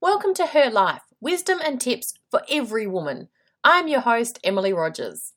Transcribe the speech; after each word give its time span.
Welcome 0.00 0.34
to 0.34 0.46
Her 0.52 0.70
Life 0.70 1.02
Wisdom 1.20 1.58
and 1.64 1.80
Tips 1.80 2.12
for 2.30 2.42
Every 2.50 2.86
Woman. 2.86 3.28
I'm 3.62 3.88
your 3.88 4.00
host, 4.00 4.38
Emily 4.44 4.74
Rogers. 4.74 5.32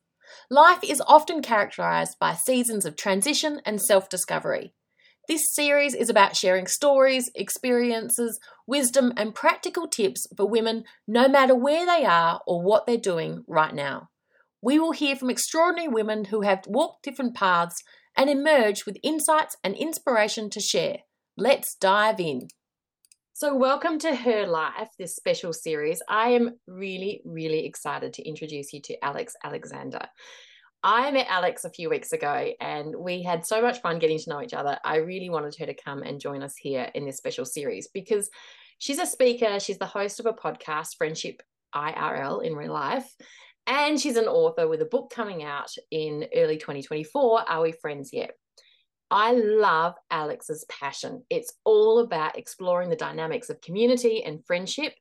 Life 0.50 0.80
is 0.84 1.02
often 1.08 1.42
characterized 1.42 2.18
by 2.20 2.34
seasons 2.34 2.86
of 2.86 2.98
transition 2.98 3.62
and 3.66 3.82
self 3.82 4.10
discovery. 4.10 4.74
This 5.30 5.54
series 5.54 5.94
is 5.94 6.10
about 6.10 6.36
sharing 6.36 6.68
stories, 6.68 7.32
experiences, 7.34 8.40
wisdom, 8.66 9.14
and 9.16 9.34
practical 9.34 9.88
tips 9.88 10.28
for 10.36 10.46
women 10.46 10.84
no 11.08 11.30
matter 11.30 11.56
where 11.56 11.86
they 11.86 12.04
are 12.04 12.42
or 12.46 12.62
what 12.62 12.86
they're 12.86 12.98
doing 12.98 13.44
right 13.48 13.74
now. 13.74 14.10
We 14.62 14.80
will 14.80 14.92
hear 14.92 15.16
from 15.16 15.30
extraordinary 15.30 15.88
women 15.88 16.26
who 16.26 16.42
have 16.42 16.64
walked 16.68 17.04
different 17.04 17.36
paths 17.36 17.84
and 18.18 18.30
emerge 18.30 18.86
with 18.86 18.98
insights 19.04 19.56
and 19.64 19.76
inspiration 19.76 20.50
to 20.50 20.60
share. 20.60 20.98
Let's 21.38 21.76
dive 21.76 22.20
in. 22.20 22.48
So, 23.34 23.56
welcome 23.56 24.00
to 24.00 24.16
Her 24.16 24.48
Life, 24.48 24.90
this 24.98 25.16
special 25.16 25.54
series. 25.54 26.02
I 26.10 26.30
am 26.30 26.58
really, 26.68 27.22
really 27.24 27.68
excited 27.68 28.14
to 28.14 28.28
introduce 28.28 28.74
you 28.74 28.82
to 28.86 29.06
Alex 29.06 29.34
Alexander. 29.44 30.08
I 30.84 31.12
met 31.12 31.28
Alex 31.30 31.64
a 31.64 31.70
few 31.70 31.90
weeks 31.90 32.12
ago 32.12 32.52
and 32.60 32.96
we 32.98 33.22
had 33.22 33.46
so 33.46 33.62
much 33.62 33.82
fun 33.82 34.00
getting 34.00 34.18
to 34.18 34.30
know 34.30 34.42
each 34.42 34.54
other. 34.54 34.80
I 34.84 34.98
really 34.98 35.30
wanted 35.30 35.56
her 35.60 35.68
to 35.68 35.76
come 35.76 36.02
and 36.02 36.20
join 36.20 36.42
us 36.42 36.56
here 36.58 36.90
in 36.96 37.06
this 37.06 37.18
special 37.18 37.46
series 37.46 37.88
because 37.94 38.30
she's 38.80 39.00
a 39.00 39.06
speaker, 39.06 39.60
she's 39.60 39.78
the 39.78 39.86
host 39.86 40.20
of 40.20 40.26
a 40.26 40.34
podcast, 40.34 40.96
Friendship 40.98 41.42
IRL 41.76 42.44
in 42.44 42.56
real 42.56 42.74
life, 42.74 43.16
and 43.68 44.00
she's 44.00 44.16
an 44.16 44.28
author 44.28 44.68
with 44.68 44.82
a 44.82 44.86
book 44.86 45.12
coming 45.14 45.44
out 45.44 45.70
in 45.92 46.28
early 46.34 46.58
2024. 46.58 47.50
Are 47.50 47.62
we 47.62 47.74
friends 47.74 48.12
yet? 48.14 48.32
I 49.12 49.34
love 49.34 49.96
Alex's 50.10 50.66
passion. 50.70 51.24
It's 51.30 51.54
all 51.64 52.00
about 52.00 52.38
exploring 52.38 52.90
the 52.90 52.96
dynamics 52.96 53.50
of 53.50 53.62
community 53.62 54.24
and 54.24 54.46
friendship 54.46 54.94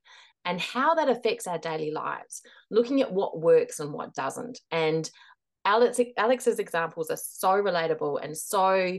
and 0.45 0.61
how 0.61 0.95
that 0.95 1.09
affects 1.09 1.47
our 1.47 1.57
daily 1.57 1.91
lives, 1.91 2.41
looking 2.69 3.01
at 3.01 3.11
what 3.11 3.39
works 3.39 3.79
and 3.79 3.91
what 3.91 4.13
doesn't. 4.13 4.59
And 4.71 5.09
Alex, 5.65 5.99
Alex's 6.17 6.59
examples 6.59 7.09
are 7.09 7.17
so 7.17 7.49
relatable 7.49 8.23
and 8.23 8.37
so 8.37 8.97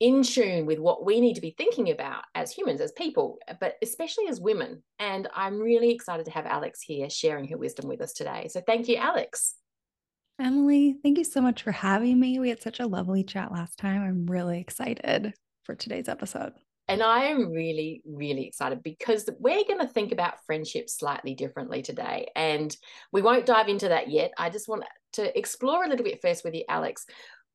in 0.00 0.22
tune 0.22 0.66
with 0.66 0.78
what 0.78 1.04
we 1.04 1.20
need 1.20 1.34
to 1.34 1.40
be 1.40 1.54
thinking 1.56 1.90
about 1.90 2.22
as 2.34 2.52
humans, 2.52 2.80
as 2.80 2.92
people, 2.92 3.38
but 3.60 3.74
especially 3.82 4.28
as 4.28 4.40
women. 4.40 4.82
And 4.98 5.28
I'm 5.34 5.58
really 5.58 5.90
excited 5.90 6.26
to 6.26 6.32
have 6.32 6.46
Alex 6.46 6.80
here 6.82 7.10
sharing 7.10 7.48
her 7.48 7.58
wisdom 7.58 7.88
with 7.88 8.00
us 8.00 8.12
today. 8.12 8.48
So 8.48 8.60
thank 8.60 8.88
you, 8.88 8.96
Alex. 8.96 9.54
Emily, 10.40 10.96
thank 11.02 11.18
you 11.18 11.24
so 11.24 11.40
much 11.40 11.64
for 11.64 11.72
having 11.72 12.20
me. 12.20 12.38
We 12.38 12.48
had 12.48 12.62
such 12.62 12.78
a 12.78 12.86
lovely 12.86 13.24
chat 13.24 13.50
last 13.50 13.76
time. 13.76 14.02
I'm 14.02 14.26
really 14.26 14.60
excited 14.60 15.34
for 15.64 15.74
today's 15.74 16.08
episode. 16.08 16.52
And 16.86 17.02
I 17.02 17.24
am 17.24 17.50
really, 17.50 18.00
really 18.06 18.46
excited 18.46 18.82
because 18.82 19.28
we're 19.38 19.64
going 19.64 19.80
to 19.80 19.88
think 19.88 20.12
about 20.12 20.44
friendship 20.46 20.88
slightly 20.88 21.34
differently 21.34 21.82
today. 21.82 22.28
And 22.36 22.74
we 23.12 23.20
won't 23.20 23.46
dive 23.46 23.68
into 23.68 23.88
that 23.88 24.10
yet. 24.10 24.30
I 24.38 24.48
just 24.48 24.68
want 24.68 24.84
to 25.14 25.38
explore 25.38 25.84
a 25.84 25.88
little 25.88 26.04
bit 26.04 26.22
first 26.22 26.44
with 26.44 26.54
you, 26.54 26.64
Alex. 26.68 27.04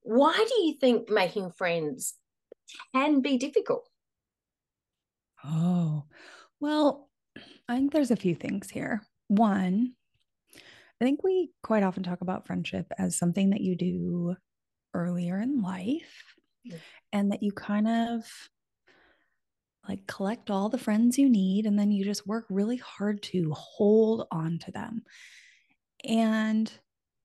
Why 0.02 0.34
do 0.34 0.64
you 0.64 0.76
think 0.80 1.10
making 1.10 1.52
friends 1.52 2.14
can 2.94 3.22
be 3.22 3.38
difficult? 3.38 3.88
Oh, 5.44 6.04
well, 6.60 7.10
I 7.68 7.76
think 7.76 7.92
there's 7.92 8.12
a 8.12 8.16
few 8.16 8.36
things 8.36 8.70
here. 8.70 9.02
One, 9.28 9.94
I 10.56 11.06
think 11.06 11.24
we 11.24 11.52
quite 11.64 11.84
often 11.84 12.04
talk 12.04 12.22
about 12.22 12.48
friendship 12.48 12.88
as 12.98 13.18
something 13.18 13.50
that 13.50 13.62
you 13.62 13.76
do 13.76 14.36
earlier 14.94 15.40
in 15.40 15.62
life 15.62 16.36
yeah. 16.64 16.78
and 17.12 17.32
that 17.32 17.44
you 17.44 17.52
kind 17.52 17.88
of 17.88 18.24
like 19.88 20.08
collect 20.08 20.50
all 20.50 20.70
the 20.70 20.78
friends 20.78 21.18
you 21.18 21.30
need 21.30 21.66
and 21.66 21.78
then 21.78 21.92
you 21.92 22.06
just 22.06 22.26
work 22.26 22.46
really 22.50 22.78
hard 22.78 23.22
to 23.22 23.52
hold 23.52 24.28
on 24.32 24.60
to 24.60 24.72
them. 24.72 25.04
And 26.06 26.72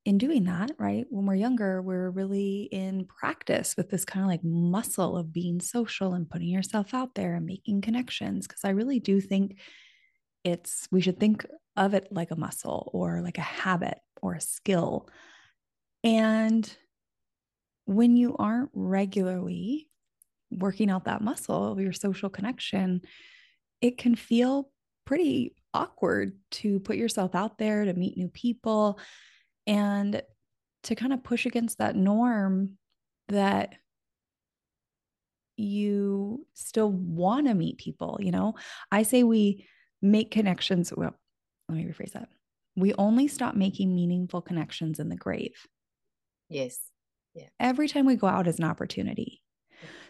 in 0.08 0.16
doing 0.16 0.44
that, 0.44 0.70
right, 0.78 1.04
when 1.10 1.26
we're 1.26 1.34
younger, 1.34 1.82
we're 1.82 2.08
really 2.08 2.62
in 2.72 3.04
practice 3.04 3.76
with 3.76 3.90
this 3.90 4.06
kind 4.06 4.24
of 4.24 4.30
like 4.30 4.42
muscle 4.42 5.18
of 5.18 5.34
being 5.34 5.60
social 5.60 6.14
and 6.14 6.30
putting 6.30 6.48
yourself 6.48 6.94
out 6.94 7.14
there 7.14 7.34
and 7.34 7.44
making 7.44 7.82
connections. 7.82 8.46
Cause 8.46 8.60
I 8.64 8.70
really 8.70 9.00
do 9.00 9.20
think 9.20 9.58
it's, 10.44 10.88
we 10.90 11.02
should 11.02 11.20
think 11.20 11.44
of 11.76 11.92
it 11.92 12.08
like 12.10 12.30
a 12.30 12.36
muscle 12.36 12.90
or 12.94 13.20
like 13.20 13.36
a 13.36 13.42
habit 13.42 13.98
or 14.22 14.32
a 14.32 14.40
skill. 14.40 15.10
And 16.02 16.74
when 17.84 18.16
you 18.16 18.34
aren't 18.38 18.70
regularly 18.72 19.90
working 20.50 20.88
out 20.88 21.04
that 21.04 21.20
muscle 21.20 21.72
of 21.72 21.80
your 21.80 21.92
social 21.92 22.30
connection, 22.30 23.02
it 23.82 23.98
can 23.98 24.14
feel 24.14 24.70
pretty 25.04 25.54
awkward 25.74 26.38
to 26.52 26.80
put 26.80 26.96
yourself 26.96 27.34
out 27.34 27.58
there 27.58 27.84
to 27.84 27.92
meet 27.92 28.16
new 28.16 28.28
people 28.28 28.98
and 29.68 30.22
to 30.84 30.94
kind 30.94 31.12
of 31.12 31.22
push 31.22 31.46
against 31.46 31.78
that 31.78 31.94
norm 31.94 32.78
that 33.28 33.74
you 35.56 36.46
still 36.54 36.90
want 36.90 37.46
to 37.46 37.54
meet 37.54 37.78
people. 37.78 38.18
You 38.20 38.32
know, 38.32 38.54
I 38.90 39.02
say 39.02 39.22
we 39.22 39.66
make 40.00 40.30
connections. 40.30 40.92
Well, 40.96 41.14
let 41.68 41.76
me 41.76 41.84
rephrase 41.84 42.12
that. 42.12 42.28
We 42.76 42.94
only 42.94 43.28
stop 43.28 43.54
making 43.54 43.94
meaningful 43.94 44.40
connections 44.40 44.98
in 44.98 45.08
the 45.08 45.16
grave. 45.16 45.66
Yes. 46.48 46.78
Yeah. 47.34 47.48
Every 47.60 47.88
time 47.88 48.06
we 48.06 48.16
go 48.16 48.28
out 48.28 48.46
is 48.46 48.58
an 48.58 48.64
opportunity. 48.64 49.42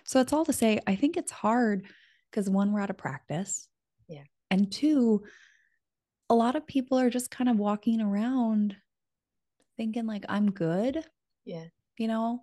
So 0.04 0.20
it's 0.20 0.32
all 0.32 0.44
to 0.44 0.52
say, 0.52 0.78
I 0.86 0.94
think 0.94 1.16
it's 1.16 1.32
hard 1.32 1.86
because 2.30 2.48
one, 2.48 2.72
we're 2.72 2.80
out 2.80 2.90
of 2.90 2.98
practice. 2.98 3.68
Yeah. 4.06 4.24
And 4.50 4.70
two, 4.70 5.24
a 6.30 6.34
lot 6.34 6.56
of 6.56 6.66
people 6.66 6.98
are 6.98 7.10
just 7.10 7.30
kind 7.30 7.50
of 7.50 7.56
walking 7.56 8.00
around 8.00 8.76
thinking 9.78 10.06
like 10.06 10.26
I'm 10.28 10.50
good. 10.50 11.02
Yeah. 11.46 11.64
You 11.96 12.08
know, 12.08 12.42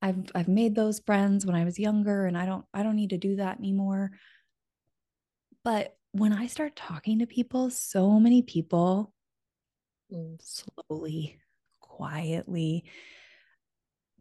I've 0.00 0.22
I've 0.34 0.48
made 0.48 0.76
those 0.76 1.00
friends 1.00 1.44
when 1.44 1.56
I 1.56 1.64
was 1.64 1.78
younger 1.78 2.26
and 2.26 2.38
I 2.38 2.46
don't 2.46 2.64
I 2.72 2.84
don't 2.84 2.96
need 2.96 3.10
to 3.10 3.18
do 3.18 3.36
that 3.36 3.58
anymore. 3.58 4.12
But 5.64 5.96
when 6.12 6.32
I 6.32 6.46
start 6.46 6.76
talking 6.76 7.18
to 7.18 7.26
people, 7.26 7.70
so 7.70 8.20
many 8.20 8.42
people 8.42 9.12
mm. 10.12 10.38
slowly, 10.40 11.40
quietly 11.80 12.84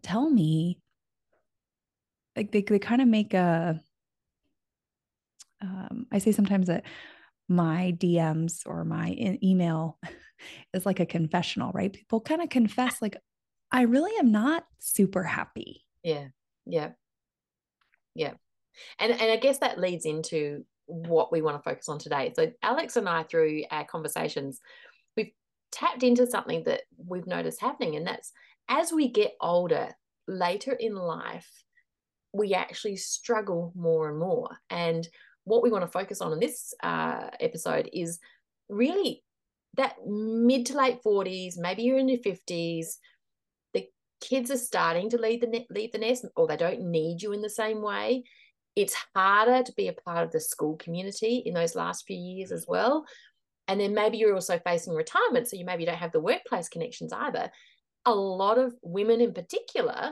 tell 0.04 0.30
me, 0.30 0.80
like 2.36 2.52
they, 2.52 2.62
they 2.62 2.80
kind 2.80 3.02
of 3.02 3.08
make 3.08 3.34
a, 3.34 3.80
um, 5.62 6.08
I 6.12 6.20
say 6.20 6.32
sometimes 6.32 6.68
that 6.68 6.84
my 7.50 7.94
DMs 7.98 8.62
or 8.66 8.84
my 8.86 9.38
email 9.44 10.00
is 10.74 10.86
like 10.86 11.00
a 11.00 11.06
confessional, 11.06 11.72
right? 11.74 11.92
People 11.92 12.22
kind 12.22 12.42
of 12.42 12.50
confess, 12.50 13.02
like, 13.02 13.18
I 13.72 13.84
really 13.84 14.12
am 14.20 14.32
not 14.32 14.66
super 14.80 15.24
happy. 15.24 15.84
Yeah. 16.04 16.28
Yeah. 16.66 16.92
Yeah. 18.16 18.34
And 19.00 19.12
and 19.12 19.32
I 19.32 19.38
guess 19.38 19.60
that 19.60 19.80
leads 19.80 20.06
into 20.06 20.66
what 20.86 21.32
we 21.32 21.42
want 21.42 21.58
to 21.58 21.70
focus 21.70 21.90
on 21.90 22.00
today. 22.00 22.34
So, 22.36 22.52
Alex 22.62 22.96
and 22.98 23.08
I, 23.08 23.24
through 23.24 23.64
our 23.72 23.86
conversations, 23.86 24.60
we've 25.16 25.32
tapped 25.72 26.04
into 26.04 26.28
something 26.28 26.64
that 26.66 26.82
we've 26.98 27.28
noticed 27.28 27.62
happening, 27.62 27.96
and 27.96 28.06
that's 28.06 28.32
as 28.70 28.92
we 28.92 29.10
get 29.10 29.34
older, 29.42 29.90
later 30.28 30.74
in 30.74 30.96
life, 30.96 31.50
we 32.34 32.54
actually 32.54 32.96
struggle 32.96 33.72
more 33.76 34.10
and 34.10 34.20
more. 34.20 34.50
And 34.70 35.08
what 35.46 35.64
we 35.64 35.72
want 35.72 35.84
to 35.84 35.92
focus 35.92 36.22
on 36.22 36.34
in 36.34 36.40
this 36.40 36.74
uh, 36.84 37.30
episode 37.40 37.90
is 37.92 38.20
really 38.70 39.24
that 39.76 39.96
mid 40.06 40.68
to 40.68 40.78
late 40.78 41.00
40s, 41.04 41.58
maybe 41.58 41.84
you're 41.84 41.98
in 41.98 42.10
your 42.10 42.20
50s, 42.20 42.98
the 43.74 43.88
kids 44.22 44.52
are 44.52 44.58
starting 44.58 45.10
to 45.10 45.18
leave 45.18 45.42
the, 45.42 45.66
leave 45.70 45.92
the 45.92 45.98
nest, 45.98 46.26
or 46.36 46.48
they 46.48 46.58
don't 46.58 46.82
need 46.82 47.22
you 47.22 47.34
in 47.34 47.42
the 47.42 47.50
same 47.50 47.82
way 47.82 48.24
it's 48.76 48.96
harder 49.16 49.64
to 49.64 49.74
be 49.74 49.88
a 49.88 49.94
part 49.94 50.26
of 50.26 50.32
the 50.32 50.40
school 50.40 50.76
community 50.78 51.44
in 51.46 51.54
those 51.54 51.76
last 51.76 52.06
few 52.06 52.18
years 52.18 52.52
as 52.52 52.66
well. 52.68 53.06
And 53.68 53.80
then 53.80 53.94
maybe 53.94 54.18
you're 54.18 54.34
also 54.34 54.60
facing 54.60 54.94
retirement, 54.94 55.48
so 55.48 55.56
you 55.56 55.66
maybe 55.66 55.86
don't 55.86 55.96
have 55.96 56.12
the 56.12 56.20
workplace 56.20 56.70
connections 56.70 57.14
either. 57.14 57.50
A 58.06 58.14
lot 58.14 58.58
of 58.58 58.74
women 58.82 59.22
in 59.22 59.34
particular 59.34 60.12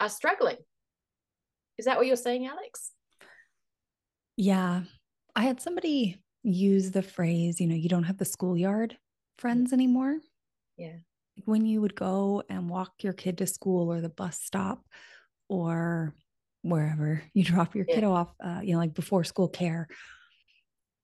are 0.00 0.08
struggling. 0.08 0.56
Is 1.78 1.84
that 1.84 1.98
what 1.98 2.06
you're 2.06 2.16
saying, 2.16 2.46
Alex? 2.46 2.92
Yeah. 4.36 4.82
I 5.36 5.42
had 5.42 5.60
somebody 5.60 6.20
use 6.42 6.90
the 6.90 7.02
phrase, 7.02 7.60
you 7.60 7.66
know, 7.66 7.74
you 7.74 7.88
don't 7.88 8.04
have 8.04 8.18
the 8.18 8.24
schoolyard 8.24 8.96
friends 9.38 9.72
anymore. 9.72 10.18
Yeah. 10.76 10.96
When 11.44 11.66
you 11.66 11.80
would 11.80 11.94
go 11.94 12.42
and 12.48 12.68
walk 12.68 12.92
your 13.02 13.12
kid 13.12 13.38
to 13.38 13.46
school 13.46 13.92
or 13.92 14.00
the 14.00 14.08
bus 14.08 14.40
stop 14.40 14.84
or 15.48 16.14
wherever 16.62 17.22
you 17.32 17.44
drop 17.44 17.74
your 17.74 17.86
yeah. 17.88 17.94
kiddo 17.94 18.12
off, 18.12 18.32
uh, 18.44 18.60
you 18.62 18.72
know, 18.72 18.78
like 18.78 18.94
before 18.94 19.24
school 19.24 19.48
care, 19.48 19.88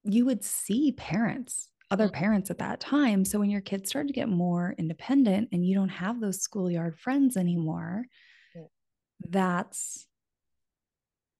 you 0.03 0.25
would 0.25 0.43
see 0.43 0.93
parents, 0.93 1.69
other 1.89 2.07
mm-hmm. 2.07 2.15
parents 2.15 2.49
at 2.49 2.59
that 2.59 2.79
time. 2.79 3.25
So 3.25 3.39
when 3.39 3.49
your 3.49 3.61
kids 3.61 3.89
start 3.89 4.07
to 4.07 4.13
get 4.13 4.29
more 4.29 4.75
independent 4.77 5.49
and 5.51 5.65
you 5.65 5.75
don't 5.75 5.89
have 5.89 6.19
those 6.19 6.41
schoolyard 6.41 6.97
friends 6.97 7.35
anymore, 7.35 8.05
yeah. 8.55 8.63
that's 9.27 10.07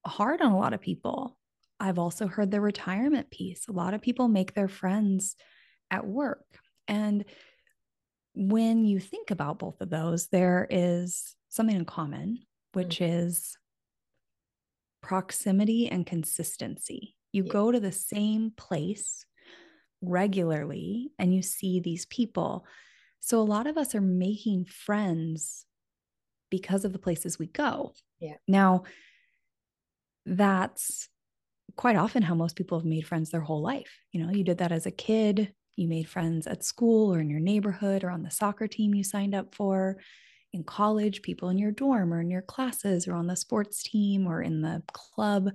hard 0.04 0.40
on 0.42 0.52
a 0.52 0.58
lot 0.58 0.74
of 0.74 0.80
people. 0.80 1.38
I've 1.82 1.98
also 1.98 2.28
heard 2.28 2.52
the 2.52 2.60
retirement 2.60 3.28
piece. 3.30 3.66
A 3.66 3.72
lot 3.72 3.92
of 3.92 4.00
people 4.00 4.28
make 4.28 4.54
their 4.54 4.68
friends 4.68 5.34
at 5.90 6.06
work. 6.06 6.46
And 6.86 7.24
when 8.34 8.84
you 8.84 9.00
think 9.00 9.32
about 9.32 9.58
both 9.58 9.80
of 9.80 9.90
those, 9.90 10.28
there 10.28 10.66
is 10.70 11.34
something 11.48 11.74
in 11.74 11.84
common, 11.84 12.38
which 12.72 13.00
mm-hmm. 13.00 13.12
is 13.12 13.58
proximity 15.02 15.88
and 15.88 16.06
consistency. 16.06 17.16
You 17.32 17.42
yeah. 17.44 17.52
go 17.52 17.72
to 17.72 17.80
the 17.80 17.90
same 17.90 18.52
place 18.56 19.26
regularly 20.00 21.10
and 21.18 21.34
you 21.34 21.42
see 21.42 21.80
these 21.80 22.06
people. 22.06 22.64
So 23.18 23.40
a 23.40 23.42
lot 23.42 23.66
of 23.66 23.76
us 23.76 23.92
are 23.96 24.00
making 24.00 24.66
friends 24.66 25.66
because 26.48 26.84
of 26.84 26.92
the 26.92 27.00
places 27.00 27.40
we 27.40 27.46
go. 27.46 27.92
Yeah. 28.20 28.36
Now, 28.46 28.84
that's 30.24 31.08
quite 31.76 31.96
often 31.96 32.22
how 32.22 32.34
most 32.34 32.56
people 32.56 32.78
have 32.78 32.86
made 32.86 33.06
friends 33.06 33.30
their 33.30 33.40
whole 33.40 33.62
life. 33.62 33.98
You 34.12 34.24
know, 34.24 34.32
you 34.32 34.44
did 34.44 34.58
that 34.58 34.72
as 34.72 34.86
a 34.86 34.90
kid, 34.90 35.52
you 35.76 35.88
made 35.88 36.08
friends 36.08 36.46
at 36.46 36.64
school 36.64 37.14
or 37.14 37.20
in 37.20 37.30
your 37.30 37.40
neighborhood 37.40 38.04
or 38.04 38.10
on 38.10 38.22
the 38.22 38.30
soccer 38.30 38.66
team 38.66 38.94
you 38.94 39.04
signed 39.04 39.34
up 39.34 39.54
for. 39.54 39.98
In 40.52 40.64
college, 40.64 41.22
people 41.22 41.48
in 41.48 41.56
your 41.56 41.70
dorm 41.70 42.12
or 42.12 42.20
in 42.20 42.30
your 42.30 42.42
classes 42.42 43.08
or 43.08 43.14
on 43.14 43.26
the 43.26 43.36
sports 43.36 43.82
team 43.82 44.26
or 44.26 44.42
in 44.42 44.60
the 44.60 44.82
club. 44.92 45.50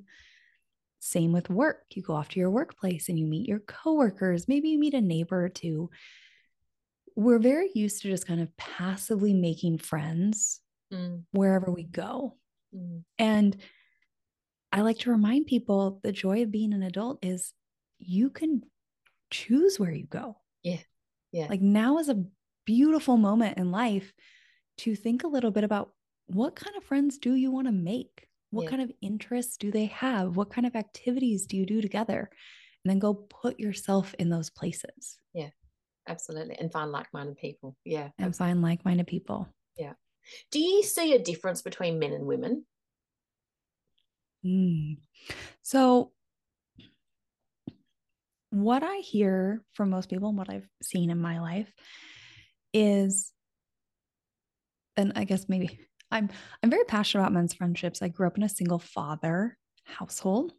Same 0.99 1.31
with 1.31 1.49
work. 1.49 1.83
You 1.91 2.01
go 2.01 2.15
off 2.15 2.29
to 2.29 2.39
your 2.39 2.49
workplace 2.49 3.07
and 3.07 3.19
you 3.19 3.27
meet 3.27 3.47
your 3.47 3.59
coworkers. 3.59 4.47
Maybe 4.47 4.69
you 4.69 4.79
meet 4.79 4.95
a 4.95 5.01
neighbor 5.01 5.45
or 5.45 5.49
two. 5.49 5.91
We're 7.15 7.39
very 7.39 7.69
used 7.75 8.01
to 8.01 8.09
just 8.09 8.27
kind 8.27 8.41
of 8.41 8.55
passively 8.57 9.33
making 9.33 9.77
friends 9.77 10.61
mm. 10.91 11.23
wherever 11.31 11.71
we 11.71 11.83
go. 11.83 12.35
Mm. 12.75 13.03
And 13.19 13.57
I 14.71 14.81
like 14.81 14.99
to 14.99 15.11
remind 15.11 15.47
people 15.47 15.99
the 16.03 16.11
joy 16.11 16.43
of 16.43 16.51
being 16.51 16.73
an 16.73 16.83
adult 16.83 17.19
is 17.23 17.53
you 17.99 18.29
can 18.29 18.61
choose 19.31 19.79
where 19.79 19.91
you 19.91 20.05
go. 20.05 20.37
Yeah. 20.63 20.79
Yeah. 21.31 21.47
Like 21.49 21.61
now 21.61 21.97
is 21.97 22.09
a 22.09 22.23
beautiful 22.65 23.17
moment 23.17 23.57
in 23.57 23.71
life 23.71 24.13
to 24.79 24.95
think 24.95 25.23
a 25.23 25.27
little 25.27 25.51
bit 25.51 25.63
about 25.63 25.91
what 26.27 26.55
kind 26.55 26.75
of 26.75 26.83
friends 26.83 27.17
do 27.17 27.33
you 27.33 27.51
want 27.51 27.67
to 27.67 27.73
make? 27.73 28.27
What 28.51 28.63
yeah. 28.63 28.69
kind 28.69 28.81
of 28.81 28.91
interests 29.01 29.57
do 29.57 29.71
they 29.71 29.85
have? 29.85 30.35
What 30.35 30.49
kind 30.49 30.67
of 30.67 30.75
activities 30.75 31.45
do 31.45 31.57
you 31.57 31.65
do 31.65 31.81
together? 31.81 32.29
And 32.83 32.91
then 32.91 32.99
go 32.99 33.13
put 33.13 33.59
yourself 33.59 34.13
in 34.19 34.29
those 34.29 34.49
places. 34.49 35.17
Yeah, 35.33 35.49
absolutely. 36.07 36.57
And 36.59 36.71
find 36.71 36.91
like 36.91 37.07
minded 37.13 37.37
people. 37.37 37.75
Yeah. 37.83 38.09
And 38.17 38.27
absolutely. 38.27 38.53
find 38.53 38.61
like 38.61 38.85
minded 38.85 39.07
people. 39.07 39.47
Yeah. 39.77 39.93
Do 40.51 40.59
you 40.59 40.83
see 40.83 41.13
a 41.13 41.19
difference 41.19 41.61
between 41.61 41.99
men 41.99 42.13
and 42.13 42.25
women? 42.25 42.65
Mm. 44.45 44.97
So, 45.61 46.11
what 48.49 48.83
I 48.83 48.97
hear 48.97 49.61
from 49.73 49.89
most 49.89 50.09
people 50.09 50.29
and 50.29 50.37
what 50.37 50.49
I've 50.49 50.67
seen 50.81 51.09
in 51.09 51.19
my 51.19 51.39
life 51.39 51.71
is, 52.73 53.33
and 54.95 55.13
I 55.15 55.25
guess 55.25 55.49
maybe 55.49 55.79
I'm 56.11 56.29
I'm 56.63 56.69
very 56.69 56.85
passionate 56.85 57.23
about 57.23 57.33
men's 57.33 57.53
friendships. 57.53 58.01
I 58.01 58.07
grew 58.07 58.27
up 58.27 58.37
in 58.37 58.43
a 58.43 58.49
single 58.49 58.79
father 58.79 59.57
household, 59.85 60.53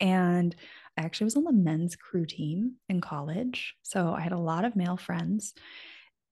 and 0.00 0.54
I 0.96 1.02
actually 1.02 1.26
was 1.26 1.36
on 1.36 1.44
the 1.44 1.52
men's 1.52 1.96
crew 1.96 2.26
team 2.26 2.76
in 2.88 3.00
college, 3.00 3.74
so 3.82 4.12
I 4.12 4.20
had 4.20 4.32
a 4.32 4.38
lot 4.38 4.64
of 4.64 4.76
male 4.76 4.96
friends. 4.96 5.54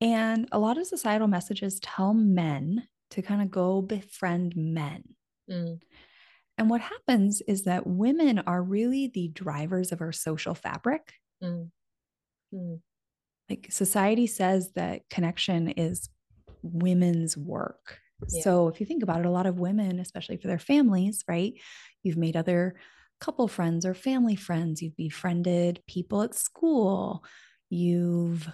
And 0.00 0.48
a 0.52 0.58
lot 0.58 0.78
of 0.78 0.86
societal 0.86 1.26
messages 1.26 1.80
tell 1.80 2.14
men 2.14 2.86
to 3.10 3.22
kind 3.22 3.42
of 3.42 3.50
go 3.50 3.82
befriend 3.82 4.54
men. 4.56 5.02
Mm. 5.50 5.80
And 6.58 6.68
what 6.68 6.80
happens 6.80 7.40
is 7.42 7.62
that 7.64 7.86
women 7.86 8.40
are 8.40 8.62
really 8.62 9.06
the 9.06 9.28
drivers 9.28 9.92
of 9.92 10.00
our 10.00 10.10
social 10.10 10.54
fabric. 10.54 11.14
Mm. 11.42 11.70
Mm. 12.52 12.80
Like 13.48 13.68
society 13.70 14.26
says 14.26 14.72
that 14.74 15.08
connection 15.08 15.68
is 15.68 16.10
women's 16.62 17.36
work. 17.36 18.00
Yeah. 18.28 18.42
So 18.42 18.68
if 18.68 18.80
you 18.80 18.86
think 18.86 19.04
about 19.04 19.20
it, 19.20 19.26
a 19.26 19.30
lot 19.30 19.46
of 19.46 19.60
women, 19.60 20.00
especially 20.00 20.36
for 20.36 20.48
their 20.48 20.58
families, 20.58 21.22
right? 21.28 21.54
You've 22.02 22.16
made 22.16 22.36
other 22.36 22.74
couple 23.20 23.46
friends 23.46 23.86
or 23.86 23.94
family 23.94 24.36
friends, 24.36 24.82
you've 24.82 24.96
befriended 24.96 25.80
people 25.86 26.22
at 26.22 26.34
school, 26.34 27.24
you've 27.70 28.48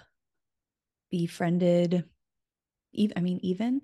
befriended, 1.10 2.04
even, 2.92 3.16
I 3.16 3.20
mean, 3.20 3.40
even 3.42 3.80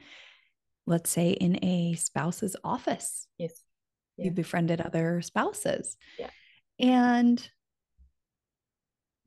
let's 0.87 1.11
say 1.11 1.31
in 1.31 1.63
a 1.65 1.95
spouse's 1.95 2.57
office. 2.63 3.27
Yes 3.39 3.63
yeah. 4.21 4.27
you 4.27 4.31
befriended 4.33 4.81
other 4.81 5.21
spouses. 5.23 5.97
Yeah. 6.19 6.31
And 6.79 7.51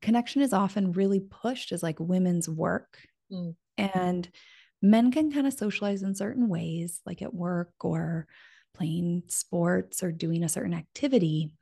connection 0.02 0.42
is 0.42 0.52
often 0.52 0.92
really 0.92 1.20
pushed 1.20 1.72
as 1.72 1.82
like 1.82 1.98
women's 1.98 2.48
work. 2.48 2.98
Mm. 3.32 3.56
And 3.76 4.28
men 4.82 5.10
can 5.10 5.32
kind 5.32 5.46
of 5.46 5.52
socialize 5.52 6.02
in 6.02 6.14
certain 6.14 6.48
ways, 6.48 7.00
like 7.06 7.22
at 7.22 7.34
work 7.34 7.72
or 7.80 8.26
playing 8.74 9.22
sports 9.28 10.02
or 10.02 10.12
doing 10.12 10.44
a 10.44 10.48
certain 10.48 10.74
activity. 10.74 11.52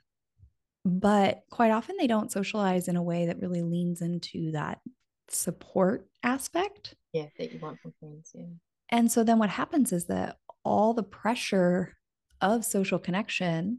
But 0.85 1.43
quite 1.51 1.71
often 1.71 1.97
they 1.99 2.09
don't 2.09 2.33
socialize 2.33 2.89
in 2.89 2.97
a 2.97 3.03
way 3.03 3.27
that 3.27 3.41
really 3.41 3.63
leans 3.63 4.03
into 4.03 4.53
that 4.53 4.81
support 5.29 6.09
aspect. 6.23 6.95
Yeah, 7.13 7.27
that 7.39 7.53
you 7.53 7.61
want 7.61 7.81
from 7.81 7.93
friends. 8.01 8.31
Yeah. 8.35 8.47
And 8.89 9.11
so 9.11 9.25
then 9.25 9.39
what 9.39 9.51
happens 9.51 9.93
is 9.93 10.07
that 10.07 10.37
all 10.65 10.95
the 10.95 11.03
pressure 11.03 11.97
of 12.43 12.65
social 12.65 12.99
connection, 12.99 13.79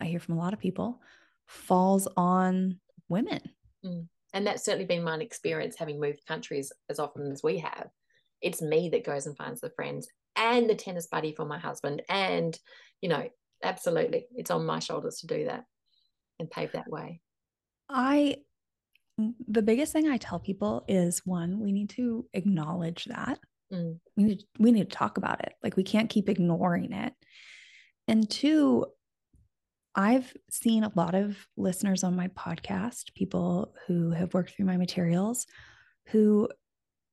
I 0.00 0.06
hear 0.06 0.20
from 0.20 0.36
a 0.36 0.38
lot 0.38 0.52
of 0.52 0.58
people, 0.58 1.00
falls 1.46 2.08
on 2.16 2.80
women. 3.08 3.40
Mm. 3.84 4.08
And 4.34 4.46
that's 4.46 4.64
certainly 4.64 4.86
been 4.86 5.04
my 5.04 5.16
experience 5.18 5.76
having 5.78 6.00
moved 6.00 6.26
countries 6.26 6.72
as 6.88 6.98
often 6.98 7.30
as 7.30 7.42
we 7.42 7.58
have. 7.58 7.88
It's 8.40 8.62
me 8.62 8.88
that 8.90 9.04
goes 9.04 9.26
and 9.26 9.36
finds 9.36 9.60
the 9.60 9.70
friends 9.70 10.08
and 10.36 10.68
the 10.68 10.74
tennis 10.74 11.06
buddy 11.06 11.32
for 11.34 11.44
my 11.44 11.58
husband. 11.58 12.02
And, 12.08 12.58
you 13.00 13.08
know, 13.08 13.28
absolutely, 13.62 14.26
it's 14.34 14.50
on 14.50 14.66
my 14.66 14.78
shoulders 14.78 15.18
to 15.18 15.26
do 15.26 15.44
that 15.44 15.64
and 16.38 16.50
pave 16.50 16.72
that 16.72 16.88
way. 16.88 17.20
I, 17.88 18.36
the 19.46 19.62
biggest 19.62 19.92
thing 19.92 20.08
I 20.08 20.16
tell 20.16 20.40
people 20.40 20.84
is 20.88 21.22
one, 21.24 21.60
we 21.60 21.72
need 21.72 21.90
to 21.90 22.26
acknowledge 22.32 23.04
that. 23.04 23.38
Mm. 23.72 23.98
We 24.16 24.24
need 24.24 24.42
we 24.58 24.72
need 24.72 24.90
to 24.90 24.96
talk 24.96 25.18
about 25.18 25.44
it. 25.44 25.54
Like 25.62 25.76
we 25.76 25.82
can't 25.82 26.10
keep 26.10 26.28
ignoring 26.28 26.92
it. 26.92 27.12
And 28.12 28.28
two, 28.28 28.84
I've 29.94 30.36
seen 30.50 30.84
a 30.84 30.92
lot 30.94 31.14
of 31.14 31.48
listeners 31.56 32.04
on 32.04 32.14
my 32.14 32.28
podcast, 32.28 33.14
people 33.14 33.74
who 33.86 34.10
have 34.10 34.34
worked 34.34 34.50
through 34.50 34.66
my 34.66 34.76
materials, 34.76 35.46
who, 36.08 36.50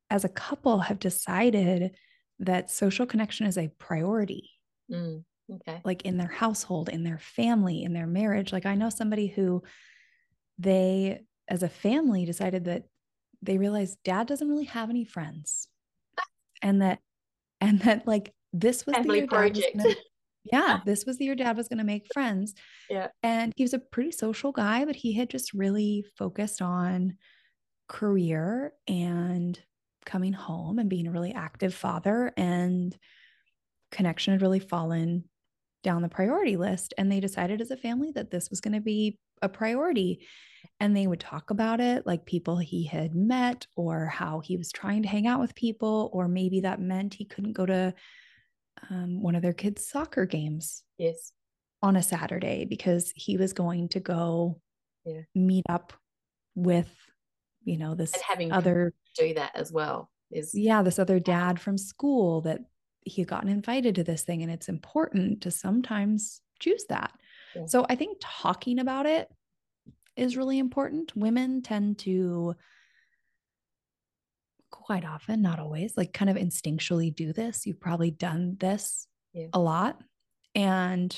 as 0.10 0.26
a 0.26 0.30
couple, 0.30 0.80
have 0.80 1.00
decided 1.00 1.96
that 2.40 2.70
social 2.70 3.06
connection 3.06 3.48
is 3.48 3.58
a 3.58 3.72
priority. 3.80 4.50
Mm, 4.92 5.24
okay. 5.50 5.80
Like 5.86 6.02
in 6.02 6.18
their 6.18 6.28
household, 6.28 6.90
in 6.90 7.06
their 7.06 7.20
family, 7.20 7.84
in 7.84 7.94
their 7.94 8.08
marriage. 8.08 8.52
Like 8.52 8.66
I 8.66 8.76
know 8.76 8.90
somebody 8.90 9.28
who 9.28 9.64
they, 10.58 11.22
as 11.48 11.64
a 11.64 11.70
family, 11.70 12.26
decided 12.26 12.66
that 12.66 12.84
they 13.42 13.58
realized 13.58 14.00
dad 14.04 14.28
doesn't 14.28 14.50
really 14.50 14.66
have 14.66 14.90
any 14.90 15.06
friends. 15.06 15.70
and 16.62 16.82
that, 16.82 17.00
and 17.62 17.80
that 17.84 18.06
like 18.06 18.34
this 18.52 18.86
was 18.86 18.98
family 18.98 19.22
the 19.22 19.28
project 19.28 19.78
yeah, 20.52 20.80
this 20.86 21.06
was 21.06 21.18
the 21.18 21.26
year 21.26 21.36
dad 21.36 21.58
was 21.58 21.68
going 21.68 21.80
to 21.80 21.84
make 21.84 22.08
friends. 22.14 22.54
Yeah. 22.90 23.08
And 23.24 23.54
he 23.56 23.64
was 23.64 23.74
a 23.74 23.80
pretty 23.80 24.12
social 24.12 24.52
guy, 24.52 24.86
but 24.86 24.96
he 24.96 25.14
had 25.14 25.30
just 25.30 25.54
really 25.54 26.06
focused 26.18 26.62
on 26.62 27.18
career 27.88 28.74
and 28.88 29.60
coming 30.06 30.34
home 30.34 30.80
and 30.80 30.90
being 30.90 31.08
a 31.08 31.12
really 31.12 31.34
active 31.34 31.74
father. 31.74 32.32
And 32.38 32.98
connection 33.92 34.34
had 34.34 34.42
really 34.42 34.60
fallen 34.60 35.26
down 35.84 36.02
the 36.02 36.10
priority 36.10 36.58
list. 36.58 36.94
And 36.98 37.12
they 37.12 37.20
decided 37.20 37.62
as 37.62 37.72
a 37.72 37.78
family 37.78 38.12
that 38.16 38.32
this 38.32 38.50
was 38.50 38.62
going 38.62 38.74
to 38.74 38.82
be 38.82 39.18
a 39.42 39.50
priority. 39.50 40.26
And 40.80 40.96
they 40.96 41.08
would 41.08 41.22
talk 41.22 41.52
about 41.52 41.80
it 41.80 42.06
like 42.06 42.26
people 42.26 42.58
he 42.58 42.86
had 42.86 43.16
met 43.16 43.66
or 43.76 44.08
how 44.08 44.42
he 44.42 44.58
was 44.58 44.72
trying 44.72 45.04
to 45.04 45.10
hang 45.10 45.26
out 45.26 45.40
with 45.40 45.56
people, 45.56 46.10
or 46.12 46.28
maybe 46.28 46.62
that 46.62 46.82
meant 46.82 47.14
he 47.14 47.24
couldn't 47.26 47.54
go 47.54 47.66
to 47.66 47.94
um, 48.90 49.22
one 49.22 49.36
of 49.36 49.42
their 49.42 49.54
kids' 49.54 49.88
soccer 49.88 50.26
games. 50.26 50.84
Yes. 50.98 51.32
On 51.82 51.96
a 51.96 52.04
Saturday 52.04 52.66
because 52.66 53.14
he 53.16 53.38
was 53.38 53.54
going 53.54 53.88
to 53.90 54.02
go 54.02 54.60
yeah. 55.06 55.22
meet 55.34 55.64
up 55.70 55.94
with, 56.54 56.94
you 57.64 57.78
know, 57.78 57.96
this 57.96 58.12
and 58.14 58.22
having 58.22 58.52
other 58.52 58.94
do 59.18 59.34
that 59.36 59.56
as 59.56 59.72
well 59.72 60.10
is 60.30 60.52
yeah, 60.54 60.82
this 60.82 61.00
other 61.00 61.20
dad 61.20 61.60
from 61.60 61.78
school 61.78 62.42
that 62.42 62.60
he 63.06 63.22
had 63.22 63.30
gotten 63.30 63.50
invited 63.50 63.96
to 63.96 64.04
this 64.04 64.24
thing. 64.24 64.44
And 64.44 64.52
it's 64.52 64.68
important 64.68 65.42
to 65.44 65.52
sometimes 65.52 66.42
choose 66.60 66.84
that. 66.90 67.12
Yeah. 67.56 67.66
So 67.66 67.86
I 67.90 67.96
think 67.96 68.18
talking 68.22 68.80
about 68.80 69.06
it 69.06 69.30
is 70.18 70.38
really 70.38 70.60
important. 70.60 71.16
Women 71.16 71.62
tend 71.62 72.00
to 72.00 72.56
quite 74.90 75.06
often, 75.06 75.40
not 75.40 75.60
always, 75.60 75.96
like 75.96 76.14
kind 76.14 76.32
of 76.32 76.36
instinctually 76.36 77.16
do 77.16 77.32
this. 77.32 77.68
You've 77.68 77.80
probably 77.80 78.10
done 78.10 78.58
this 78.60 79.06
yeah. 79.34 79.46
a 79.54 79.60
lot. 79.60 80.02
And 80.56 81.16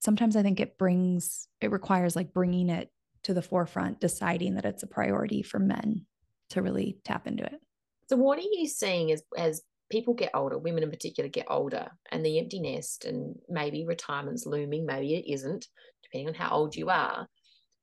sometimes 0.00 0.34
I 0.34 0.42
think 0.42 0.58
it 0.58 0.76
brings, 0.76 1.46
it 1.60 1.70
requires 1.70 2.16
like 2.16 2.34
bringing 2.34 2.70
it 2.70 2.90
to 3.22 3.32
the 3.32 3.42
forefront, 3.42 4.00
deciding 4.00 4.56
that 4.56 4.64
it's 4.64 4.82
a 4.82 4.88
priority 4.88 5.40
for 5.40 5.60
men 5.60 6.04
to 6.50 6.62
really 6.62 6.98
tap 7.04 7.28
into 7.28 7.44
it. 7.44 7.60
So, 8.08 8.16
what 8.16 8.40
are 8.40 8.42
you 8.42 8.66
seeing 8.66 9.12
as 9.12 9.22
as 9.38 9.62
people 9.88 10.14
get 10.14 10.32
older, 10.34 10.58
women 10.58 10.82
in 10.82 10.90
particular 10.90 11.30
get 11.30 11.46
older, 11.48 11.92
and 12.10 12.26
the 12.26 12.40
empty 12.40 12.58
nest 12.58 13.04
and 13.04 13.36
maybe 13.48 13.86
retirement's 13.86 14.46
looming, 14.46 14.84
maybe 14.84 15.14
it 15.14 15.32
isn't, 15.32 15.68
depending 16.02 16.26
on 16.26 16.34
how 16.34 16.50
old 16.50 16.74
you 16.74 16.90
are. 16.90 17.28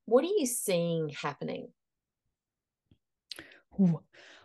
What 0.03 0.25
are 0.25 0.35
you 0.37 0.45
seeing 0.45 1.07
happening? 1.09 1.69
Ooh. 3.79 4.01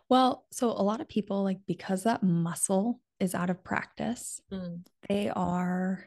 Well, 0.08 0.46
so 0.52 0.70
a 0.70 0.82
lot 0.82 1.00
of 1.00 1.08
people, 1.08 1.42
like, 1.42 1.58
because 1.66 2.04
that 2.04 2.22
muscle 2.22 3.00
is 3.18 3.34
out 3.34 3.50
of 3.50 3.64
practice, 3.64 4.40
mm. 4.52 4.84
they 5.08 5.30
are 5.30 6.04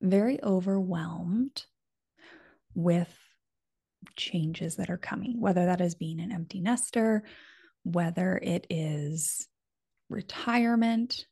very 0.00 0.42
overwhelmed 0.42 1.64
with 2.74 3.16
changes 4.16 4.76
that 4.76 4.90
are 4.90 4.98
coming, 4.98 5.40
whether 5.40 5.66
that 5.66 5.80
is 5.80 5.94
being 5.94 6.20
an 6.20 6.32
empty 6.32 6.60
nester, 6.60 7.24
whether 7.84 8.38
it 8.42 8.66
is 8.70 9.48
retirement, 10.08 11.26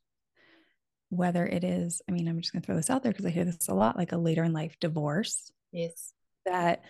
whether 1.09 1.47
it 1.47 1.65
is, 1.65 2.03
I 2.09 2.13
mean, 2.13 2.29
I'm 2.29 2.41
just 2.41 2.53
going 2.53 2.63
to 2.63 2.67
throw 2.67 2.77
this 2.77 2.91
out 2.91 3.03
there 3.03 3.13
because 3.13 3.27
I 3.27 3.31
hear 3.31 3.45
this 3.45 3.69
a 3.69 3.75
lot 3.75 3.97
like 3.97 4.13
a 4.13 4.17
later 4.17 4.45
in 4.45 4.53
life 4.53 4.77
divorce. 4.81 5.51
Yes. 5.73 6.13
That 6.45 6.83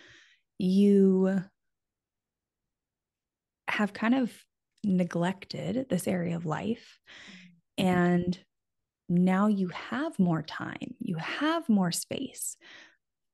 you 0.57 1.41
have 3.67 3.93
kind 3.93 4.15
of 4.15 4.31
neglected 4.83 5.87
this 5.89 6.07
area 6.07 6.35
of 6.35 6.45
life. 6.45 6.99
Mm-hmm. 7.79 7.87
And 7.87 8.39
now 9.09 9.47
you 9.47 9.69
have 9.69 10.19
more 10.19 10.41
time, 10.41 10.95
you 10.99 11.15
have 11.15 11.67
more 11.69 11.91
space. 11.91 12.57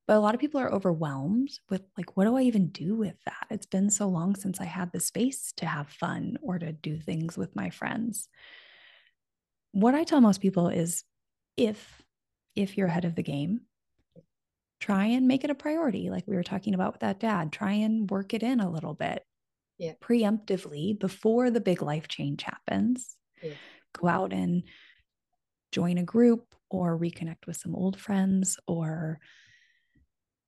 But 0.06 0.18
a 0.18 0.20
lot 0.20 0.34
of 0.34 0.40
people 0.40 0.60
are 0.60 0.70
overwhelmed 0.70 1.48
with, 1.70 1.80
like, 1.96 2.14
what 2.14 2.24
do 2.24 2.36
I 2.36 2.42
even 2.42 2.68
do 2.68 2.94
with 2.94 3.16
that? 3.24 3.46
It's 3.48 3.64
been 3.64 3.88
so 3.88 4.06
long 4.06 4.36
since 4.36 4.60
I 4.60 4.66
had 4.66 4.92
the 4.92 5.00
space 5.00 5.54
to 5.56 5.66
have 5.66 5.88
fun 5.88 6.36
or 6.42 6.58
to 6.58 6.72
do 6.72 6.98
things 6.98 7.38
with 7.38 7.56
my 7.56 7.70
friends. 7.70 8.28
What 9.72 9.94
I 9.94 10.04
tell 10.04 10.20
most 10.20 10.42
people 10.42 10.68
is 10.68 11.04
if 11.56 12.02
if 12.54 12.76
you're 12.76 12.86
ahead 12.86 13.06
of 13.06 13.14
the 13.16 13.22
game, 13.22 13.62
try 14.84 15.06
and 15.06 15.26
make 15.26 15.44
it 15.44 15.50
a 15.50 15.54
priority 15.54 16.10
like 16.10 16.26
we 16.26 16.36
were 16.36 16.42
talking 16.42 16.74
about 16.74 16.92
with 16.92 17.00
that 17.00 17.18
dad 17.18 17.50
try 17.50 17.72
and 17.72 18.10
work 18.10 18.34
it 18.34 18.42
in 18.42 18.60
a 18.60 18.70
little 18.70 18.92
bit 18.92 19.24
yeah. 19.78 19.92
preemptively 20.02 20.98
before 20.98 21.50
the 21.50 21.60
big 21.60 21.82
life 21.82 22.08
change 22.08 22.42
happens 22.42 23.16
yeah. 23.42 23.52
go 23.98 24.08
out 24.08 24.32
and 24.32 24.62
join 25.72 25.98
a 25.98 26.04
group 26.04 26.54
or 26.70 26.98
reconnect 26.98 27.46
with 27.46 27.56
some 27.56 27.74
old 27.74 27.98
friends 27.98 28.58
or 28.66 29.18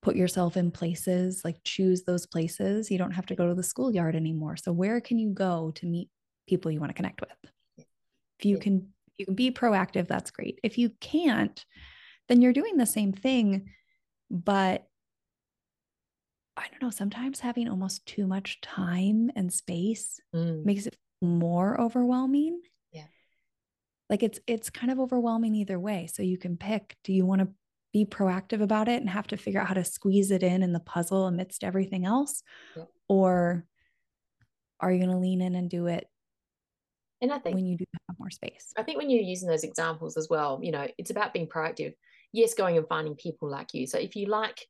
put 0.01 0.15
yourself 0.15 0.55
in 0.55 0.71
places 0.71 1.41
like 1.43 1.57
choose 1.63 2.03
those 2.03 2.25
places 2.25 2.89
you 2.89 2.97
don't 2.97 3.11
have 3.11 3.25
to 3.25 3.35
go 3.35 3.47
to 3.47 3.55
the 3.55 3.63
schoolyard 3.63 4.15
anymore 4.15 4.55
so 4.55 4.71
where 4.71 5.01
can 5.01 5.19
you 5.19 5.29
go 5.29 5.71
to 5.75 5.85
meet 5.85 6.09
people 6.47 6.71
you 6.71 6.79
want 6.79 6.89
to 6.89 6.95
connect 6.95 7.19
with 7.19 7.51
yeah. 7.77 7.83
if 8.39 8.45
you 8.45 8.57
can 8.57 8.87
you 9.17 9.25
can 9.25 9.35
be 9.35 9.51
proactive 9.51 10.07
that's 10.07 10.31
great 10.31 10.59
if 10.63 10.77
you 10.77 10.91
can't 11.01 11.65
then 12.29 12.41
you're 12.41 12.53
doing 12.53 12.77
the 12.77 12.85
same 12.85 13.11
thing 13.11 13.69
but 14.29 14.87
I 16.57 16.67
don't 16.71 16.81
know, 16.81 16.89
sometimes 16.89 17.39
having 17.39 17.69
almost 17.69 18.05
too 18.05 18.27
much 18.27 18.59
time 18.61 19.31
and 19.35 19.53
space 19.53 20.19
mm. 20.35 20.63
makes 20.65 20.87
it 20.87 20.97
more 21.21 21.79
overwhelming. 21.79 22.61
Yeah. 22.91 23.05
Like 24.09 24.23
it's 24.23 24.39
it's 24.47 24.69
kind 24.69 24.91
of 24.91 24.99
overwhelming 24.99 25.55
either 25.55 25.79
way. 25.79 26.07
So 26.11 26.23
you 26.23 26.37
can 26.37 26.57
pick 26.57 26.95
do 27.03 27.13
you 27.13 27.25
want 27.25 27.41
to 27.41 27.49
be 27.93 28.05
proactive 28.05 28.61
about 28.61 28.87
it 28.87 28.99
and 28.99 29.09
have 29.09 29.27
to 29.27 29.37
figure 29.37 29.61
out 29.61 29.67
how 29.67 29.73
to 29.73 29.83
squeeze 29.83 30.31
it 30.31 30.43
in 30.43 30.63
in 30.63 30.73
the 30.73 30.79
puzzle 30.79 31.25
amidst 31.25 31.63
everything 31.63 32.05
else 32.05 32.43
yeah. 32.75 32.83
or 33.07 33.65
are 34.81 34.91
you 34.91 34.99
going 34.99 35.09
to 35.09 35.17
lean 35.17 35.41
in 35.41 35.55
and 35.55 35.69
do 35.69 35.87
it 35.87 36.05
and 37.21 37.31
I 37.31 37.39
think 37.39 37.55
when 37.55 37.65
you 37.65 37.77
do 37.77 37.85
have 37.93 38.19
more 38.19 38.29
space. 38.29 38.73
I 38.77 38.83
think 38.83 38.97
when 38.97 39.09
you're 39.09 39.21
using 39.21 39.49
those 39.49 39.63
examples 39.63 40.17
as 40.17 40.27
well, 40.29 40.59
you 40.61 40.71
know, 40.71 40.87
it's 40.97 41.09
about 41.09 41.33
being 41.33 41.47
proactive. 41.47 41.93
Yes, 42.31 42.53
going 42.53 42.77
and 42.77 42.87
finding 42.87 43.15
people 43.15 43.49
like 43.49 43.73
you. 43.73 43.87
So 43.87 43.97
if 43.97 44.15
you 44.15 44.27
like 44.27 44.67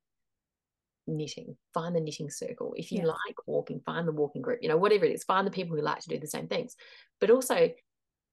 knitting, 1.07 1.55
find 1.73 1.95
the 1.95 1.99
knitting 1.99 2.29
circle. 2.29 2.73
If 2.77 2.91
you 2.91 3.03
like 3.03 3.35
walking, 3.45 3.81
find 3.85 4.07
the 4.07 4.11
walking 4.11 4.41
group, 4.41 4.59
you 4.61 4.69
know, 4.69 4.77
whatever 4.77 5.05
it 5.05 5.13
is, 5.13 5.23
find 5.23 5.47
the 5.47 5.51
people 5.51 5.75
who 5.75 5.81
like 5.81 5.99
to 5.99 6.09
do 6.09 6.19
the 6.19 6.27
same 6.27 6.47
things. 6.47 6.75
But 7.19 7.29
also 7.29 7.71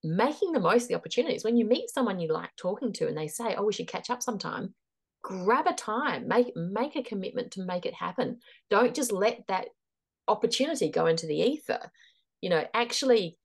making 0.04 0.52
the 0.52 0.60
most 0.60 0.82
of 0.82 0.88
the 0.88 0.94
opportunities. 0.94 1.44
When 1.44 1.56
you 1.56 1.64
meet 1.64 1.88
someone 1.88 2.20
you 2.20 2.32
like 2.32 2.50
talking 2.56 2.92
to 2.94 3.08
and 3.08 3.16
they 3.16 3.28
say, 3.28 3.54
Oh, 3.56 3.64
we 3.64 3.72
should 3.72 3.88
catch 3.88 4.10
up 4.10 4.22
sometime, 4.22 4.74
grab 5.22 5.66
a 5.66 5.72
time, 5.72 6.28
make 6.28 6.54
make 6.54 6.94
a 6.96 7.02
commitment 7.02 7.52
to 7.52 7.64
make 7.64 7.86
it 7.86 7.94
happen. 7.94 8.38
Don't 8.70 8.94
just 8.94 9.10
let 9.10 9.42
that 9.48 9.68
opportunity 10.28 10.90
go 10.90 11.06
into 11.06 11.26
the 11.26 11.40
ether. 11.40 11.90
You 12.42 12.50
know, 12.50 12.64
actually, 12.74 13.38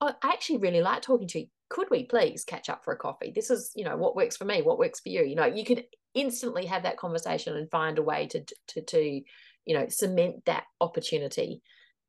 I 0.00 0.14
actually 0.22 0.58
really 0.58 0.80
like 0.80 1.02
talking 1.02 1.28
to 1.28 1.40
you. 1.40 1.46
Could 1.70 1.88
we 1.90 2.04
please 2.04 2.44
catch 2.44 2.70
up 2.70 2.84
for 2.84 2.92
a 2.92 2.96
coffee? 2.96 3.32
This 3.34 3.50
is, 3.50 3.72
you 3.76 3.84
know, 3.84 3.96
what 3.96 4.16
works 4.16 4.36
for 4.36 4.44
me, 4.44 4.62
what 4.62 4.78
works 4.78 5.00
for 5.00 5.10
you. 5.10 5.22
You 5.22 5.34
know, 5.34 5.44
you 5.44 5.64
could 5.64 5.84
instantly 6.14 6.66
have 6.66 6.82
that 6.82 6.96
conversation 6.96 7.56
and 7.56 7.70
find 7.70 7.98
a 7.98 8.02
way 8.02 8.26
to 8.26 8.44
to 8.68 8.82
to 8.82 9.20
you 9.64 9.74
know 9.74 9.86
cement 9.88 10.44
that 10.46 10.64
opportunity 10.80 11.62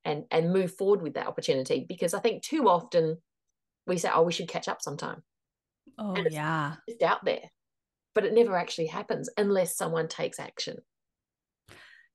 and 0.06 0.24
and 0.32 0.54
move 0.54 0.76
forward 0.76 1.02
with 1.02 1.16
that 1.16 1.28
opportunity 1.28 1.86
because 1.88 2.14
i 2.14 2.20
think 2.20 2.42
too 2.42 2.70
often 2.70 3.18
we 3.86 3.98
say 3.98 4.10
oh 4.14 4.24
we 4.24 4.32
should 4.32 4.48
catch 4.48 4.68
up 4.68 4.82
sometime 4.82 5.22
oh 5.98 6.14
it's, 6.16 6.34
yeah 6.34 6.76
it's 6.88 7.04
out 7.04 7.24
there 7.26 7.52
but 8.16 8.26
it 8.26 8.34
never 8.34 8.58
actually 8.58 8.88
happens 8.88 9.30
unless 9.38 9.76
someone 9.76 10.08
takes 10.08 10.40
action 10.40 10.78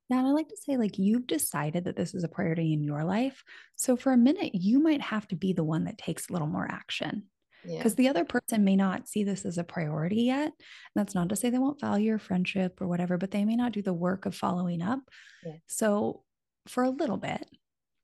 now, 0.07 0.27
I 0.27 0.29
like 0.33 0.49
to 0.49 0.57
say, 0.57 0.77
like, 0.77 0.99
you've 0.99 1.25
decided 1.25 1.85
that 1.85 1.95
this 1.95 2.13
is 2.13 2.23
a 2.23 2.27
priority 2.27 2.73
in 2.73 2.83
your 2.83 3.03
life. 3.03 3.43
So, 3.75 3.95
for 3.95 4.13
a 4.13 4.17
minute, 4.17 4.53
you 4.53 4.79
might 4.79 5.01
have 5.01 5.27
to 5.29 5.35
be 5.35 5.51
the 5.51 5.63
one 5.63 5.85
that 5.85 5.97
takes 5.97 6.29
a 6.29 6.33
little 6.33 6.47
more 6.47 6.67
action 6.69 7.23
because 7.67 7.93
yeah. 7.93 7.95
the 7.95 8.07
other 8.09 8.25
person 8.25 8.63
may 8.63 8.75
not 8.75 9.07
see 9.07 9.23
this 9.23 9.45
as 9.45 9.57
a 9.57 9.63
priority 9.63 10.23
yet. 10.23 10.51
that's 10.95 11.15
not 11.15 11.29
to 11.29 11.35
say 11.35 11.49
they 11.49 11.57
won't 11.57 11.81
value 11.81 12.07
your 12.07 12.19
friendship 12.19 12.79
or 12.81 12.87
whatever, 12.87 13.17
but 13.17 13.31
they 13.31 13.45
may 13.45 13.55
not 13.55 13.71
do 13.71 13.81
the 13.81 13.93
work 13.93 14.25
of 14.25 14.35
following 14.35 14.81
up. 14.81 14.99
Yeah. 15.45 15.53
So 15.67 16.23
for 16.67 16.83
a 16.83 16.89
little 16.89 17.17
bit, 17.17 17.45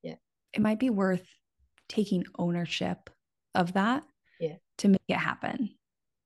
yeah, 0.04 0.16
it 0.54 0.62
might 0.62 0.80
be 0.80 0.90
worth 0.90 1.28
taking 1.90 2.24
ownership 2.38 3.10
of 3.54 3.74
that 3.74 4.04
yeah. 4.40 4.56
to 4.80 4.88
make 4.90 5.02
it 5.08 5.18
happen. 5.18 5.70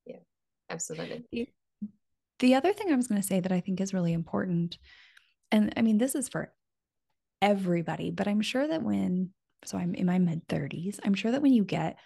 Yeah, 0.06 0.20
absolutely. 0.70 1.25
The, 1.32 1.48
the 2.39 2.56
other 2.56 2.74
thing 2.74 2.92
I 2.92 2.96
was 2.96 3.08
going 3.08 3.22
to 3.22 3.27
say 3.27 3.39
that 3.39 3.51
I 3.51 3.60
think 3.60 3.82
is 3.82 3.94
really 3.94 4.13
important, 4.13 4.77
and 5.51 5.74
I 5.75 5.82
mean, 5.82 5.98
this 5.98 6.15
is 6.15 6.30
for 6.30 6.54
everybody, 7.42 8.12
but 8.12 8.27
I'm 8.27 8.42
sure 8.42 8.68
that 8.68 8.84
when, 8.84 9.32
so 9.65 9.77
I'm 9.77 9.96
in 9.96 10.06
my 10.06 10.20
mid 10.20 10.48
30s, 10.48 11.00
I'm 11.04 11.13
sure 11.13 11.32
that 11.32 11.42
when 11.42 11.54
you 11.54 11.63
get 11.63 11.98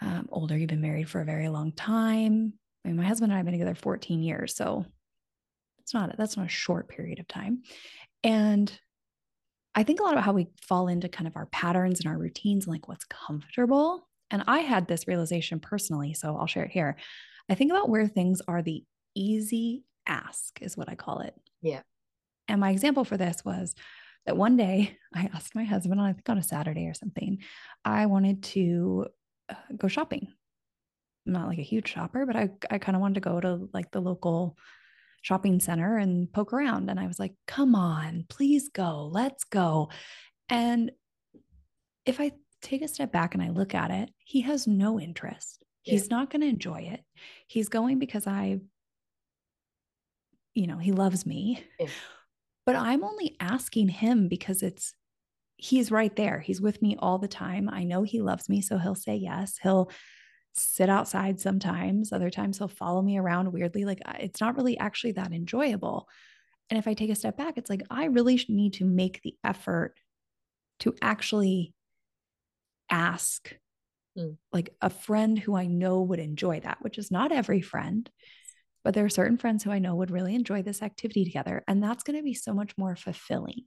um, 0.00 0.28
older. 0.30 0.56
You've 0.56 0.68
been 0.68 0.80
married 0.80 1.08
for 1.08 1.20
a 1.20 1.24
very 1.24 1.48
long 1.48 1.72
time. 1.72 2.52
I 2.84 2.88
mean, 2.88 2.96
my 2.96 3.04
husband 3.04 3.32
and 3.32 3.34
I 3.34 3.38
have 3.38 3.46
been 3.46 3.54
together 3.54 3.74
14 3.74 4.22
years, 4.22 4.54
so 4.54 4.86
it's 5.78 5.94
not 5.94 6.16
that's 6.16 6.36
not 6.36 6.46
a 6.46 6.50
short 6.50 6.88
period 6.88 7.18
of 7.18 7.28
time. 7.28 7.62
And 8.22 8.72
I 9.74 9.82
think 9.82 10.00
a 10.00 10.02
lot 10.02 10.12
about 10.12 10.24
how 10.24 10.32
we 10.32 10.48
fall 10.62 10.88
into 10.88 11.08
kind 11.08 11.26
of 11.26 11.36
our 11.36 11.46
patterns 11.46 12.00
and 12.00 12.08
our 12.08 12.18
routines 12.18 12.66
and 12.66 12.72
like 12.72 12.88
what's 12.88 13.04
comfortable. 13.04 14.08
And 14.30 14.42
I 14.46 14.60
had 14.60 14.88
this 14.88 15.06
realization 15.06 15.60
personally, 15.60 16.14
so 16.14 16.36
I'll 16.36 16.46
share 16.46 16.64
it 16.64 16.72
here. 16.72 16.96
I 17.48 17.54
think 17.54 17.70
about 17.70 17.88
where 17.88 18.08
things 18.08 18.40
are 18.48 18.62
the 18.62 18.84
easy 19.14 19.84
ask, 20.06 20.60
is 20.60 20.76
what 20.76 20.88
I 20.88 20.94
call 20.94 21.20
it. 21.20 21.34
Yeah. 21.62 21.82
And 22.48 22.60
my 22.60 22.70
example 22.70 23.04
for 23.04 23.16
this 23.16 23.44
was 23.44 23.74
that 24.24 24.36
one 24.36 24.56
day 24.56 24.96
I 25.14 25.30
asked 25.32 25.54
my 25.54 25.64
husband, 25.64 26.00
I 26.00 26.12
think 26.12 26.28
on 26.28 26.38
a 26.38 26.42
Saturday 26.42 26.86
or 26.86 26.94
something, 26.94 27.38
I 27.84 28.06
wanted 28.06 28.42
to 28.44 29.06
uh, 29.48 29.54
go 29.76 29.88
shopping. 29.88 30.28
I'm 31.26 31.32
not 31.32 31.48
like 31.48 31.58
a 31.58 31.62
huge 31.62 31.88
shopper, 31.88 32.24
but 32.26 32.36
I, 32.36 32.50
I 32.70 32.78
kind 32.78 32.94
of 32.94 33.00
wanted 33.00 33.14
to 33.14 33.20
go 33.20 33.40
to 33.40 33.68
like 33.72 33.90
the 33.90 34.00
local 34.00 34.56
shopping 35.22 35.58
center 35.58 35.96
and 35.96 36.32
poke 36.32 36.52
around. 36.52 36.88
And 36.88 37.00
I 37.00 37.06
was 37.06 37.18
like, 37.18 37.34
come 37.46 37.74
on, 37.74 38.26
please 38.28 38.68
go, 38.68 39.08
let's 39.10 39.44
go. 39.44 39.90
And 40.48 40.92
if 42.04 42.20
I 42.20 42.32
take 42.62 42.82
a 42.82 42.88
step 42.88 43.10
back 43.10 43.34
and 43.34 43.42
I 43.42 43.50
look 43.50 43.74
at 43.74 43.90
it, 43.90 44.10
he 44.18 44.42
has 44.42 44.66
no 44.66 45.00
interest. 45.00 45.64
Yeah. 45.84 45.92
He's 45.92 46.10
not 46.10 46.30
going 46.30 46.42
to 46.42 46.48
enjoy 46.48 46.90
it. 46.92 47.00
He's 47.48 47.68
going 47.68 47.98
because 47.98 48.26
I, 48.26 48.60
you 50.54 50.66
know, 50.66 50.78
he 50.78 50.92
loves 50.92 51.26
me. 51.26 51.64
Yeah. 51.78 51.88
But 52.64 52.76
I'm 52.76 53.04
only 53.04 53.36
asking 53.38 53.88
him 53.88 54.28
because 54.28 54.62
it's 54.62 54.94
he's 55.56 55.90
right 55.90 56.14
there. 56.16 56.40
He's 56.40 56.60
with 56.60 56.82
me 56.82 56.96
all 56.98 57.18
the 57.18 57.28
time. 57.28 57.68
I 57.68 57.84
know 57.84 58.02
he 58.02 58.20
loves 58.20 58.48
me, 58.48 58.60
so 58.60 58.78
he'll 58.78 58.94
say 58.94 59.16
yes. 59.16 59.58
He'll 59.62 59.90
sit 60.54 60.88
outside 60.88 61.40
sometimes. 61.40 62.12
Other 62.12 62.30
times 62.30 62.58
he'll 62.58 62.68
follow 62.68 63.02
me 63.02 63.18
around 63.18 63.52
weirdly. 63.52 63.84
Like 63.84 64.00
it's 64.18 64.40
not 64.40 64.56
really 64.56 64.78
actually 64.78 65.12
that 65.12 65.32
enjoyable. 65.32 66.08
And 66.70 66.78
if 66.78 66.88
I 66.88 66.94
take 66.94 67.10
a 67.10 67.14
step 67.14 67.36
back, 67.36 67.58
it's 67.58 67.70
like 67.70 67.82
I 67.90 68.06
really 68.06 68.42
need 68.48 68.74
to 68.74 68.84
make 68.84 69.22
the 69.22 69.34
effort 69.44 69.94
to 70.80 70.94
actually 71.00 71.74
ask 72.90 73.54
mm. 74.18 74.36
like 74.52 74.74
a 74.80 74.90
friend 74.90 75.38
who 75.38 75.56
I 75.56 75.66
know 75.66 76.02
would 76.02 76.18
enjoy 76.18 76.60
that, 76.60 76.78
which 76.80 76.98
is 76.98 77.10
not 77.10 77.32
every 77.32 77.60
friend. 77.60 78.10
but 78.84 78.94
there 78.94 79.04
are 79.04 79.08
certain 79.08 79.36
friends 79.36 79.64
who 79.64 79.72
I 79.72 79.80
know 79.80 79.96
would 79.96 80.12
really 80.12 80.36
enjoy 80.36 80.62
this 80.62 80.80
activity 80.80 81.24
together. 81.24 81.64
And 81.66 81.82
that's 81.82 82.04
going 82.04 82.16
to 82.18 82.22
be 82.22 82.34
so 82.34 82.54
much 82.54 82.78
more 82.78 82.94
fulfilling. 82.94 83.64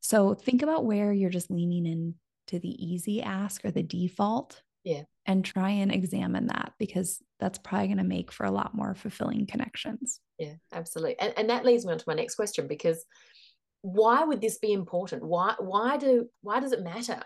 So 0.00 0.34
think 0.34 0.62
about 0.62 0.84
where 0.84 1.12
you're 1.12 1.30
just 1.30 1.50
leaning 1.50 1.86
into 1.86 2.60
the 2.60 2.84
easy 2.84 3.22
ask 3.22 3.64
or 3.64 3.70
the 3.70 3.82
default. 3.82 4.62
Yeah. 4.84 5.02
And 5.26 5.44
try 5.44 5.70
and 5.70 5.92
examine 5.92 6.46
that 6.46 6.72
because 6.78 7.22
that's 7.38 7.58
probably 7.58 7.88
going 7.88 7.98
to 7.98 8.04
make 8.04 8.32
for 8.32 8.46
a 8.46 8.50
lot 8.50 8.74
more 8.74 8.94
fulfilling 8.94 9.46
connections. 9.46 10.20
Yeah, 10.38 10.54
absolutely. 10.72 11.18
And, 11.18 11.34
and 11.36 11.50
that 11.50 11.66
leads 11.66 11.84
me 11.84 11.92
on 11.92 11.98
to 11.98 12.04
my 12.06 12.14
next 12.14 12.36
question 12.36 12.66
because 12.66 13.04
why 13.82 14.24
would 14.24 14.40
this 14.40 14.58
be 14.58 14.72
important? 14.72 15.22
Why 15.24 15.54
why 15.58 15.98
do 15.98 16.28
why 16.40 16.60
does 16.60 16.72
it 16.72 16.82
matter? 16.82 17.20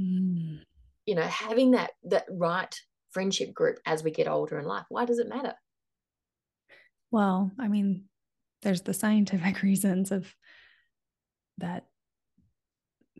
Mm. 0.00 0.60
You 1.06 1.14
know, 1.14 1.22
having 1.22 1.72
that 1.72 1.90
that 2.04 2.24
right 2.30 2.74
friendship 3.10 3.54
group 3.54 3.78
as 3.86 4.02
we 4.02 4.10
get 4.10 4.28
older 4.28 4.58
in 4.58 4.66
life. 4.66 4.84
Why 4.88 5.04
does 5.04 5.18
it 5.18 5.28
matter? 5.28 5.54
Well, 7.10 7.52
I 7.60 7.68
mean, 7.68 8.04
there's 8.62 8.82
the 8.82 8.94
scientific 8.94 9.62
reasons 9.62 10.10
of 10.10 10.34
that 11.58 11.84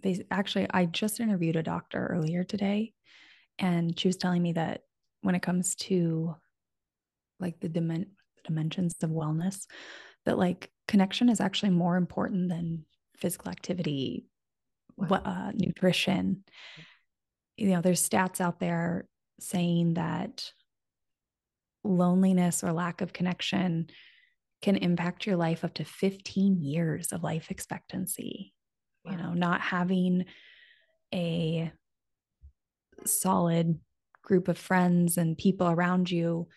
they 0.05 0.25
actually 0.31 0.69
I 0.71 0.85
just 0.85 1.19
interviewed 1.19 1.57
a 1.57 1.63
doctor 1.63 2.07
earlier 2.07 2.45
today 2.45 2.93
and 3.59 3.99
she 3.99 4.09
was 4.09 4.17
telling 4.17 4.43
me 4.43 4.53
that 4.53 4.83
when 5.23 5.35
it 5.35 5.43
comes 5.43 5.75
to 5.77 6.37
like 7.41 7.59
the 7.61 7.69
dimen- 7.69 8.11
dimensions 8.45 8.95
of 9.03 9.11
wellness 9.11 9.67
that 10.25 10.39
like 10.39 10.71
connection 10.87 11.29
is 11.29 11.41
actually 11.41 11.71
more 11.71 11.97
important 11.97 12.49
than 12.49 12.85
physical 13.17 13.51
activity 13.51 14.27
wow. 14.97 15.21
uh, 15.25 15.53
nutrition 15.55 16.45
you 17.57 17.71
know 17.71 17.81
there's 17.81 18.09
stats 18.09 18.41
out 18.41 18.61
there 18.61 19.09
saying 19.41 19.95
that 19.95 20.53
loneliness 21.83 22.63
or 22.63 22.73
lack 22.73 23.01
of 23.01 23.13
connection 23.13 23.89
can 24.63 24.77
impact 24.77 25.27
your 25.27 25.37
life 25.37 25.63
up 25.63 25.75
to 25.75 25.85
15 25.85 26.63
years 26.63 27.13
of 27.13 27.23
life 27.23 27.51
expectancy. 27.51 28.55
Wow. 29.05 29.13
You 29.13 29.19
know, 29.19 29.33
not 29.33 29.61
having 29.61 30.25
a 31.13 31.73
solid 33.07 33.79
group 34.23 34.49
of 34.49 34.59
friends 34.59 35.19
and 35.19 35.39
people 35.39 35.69
around 35.69 36.11
you. 36.11 36.49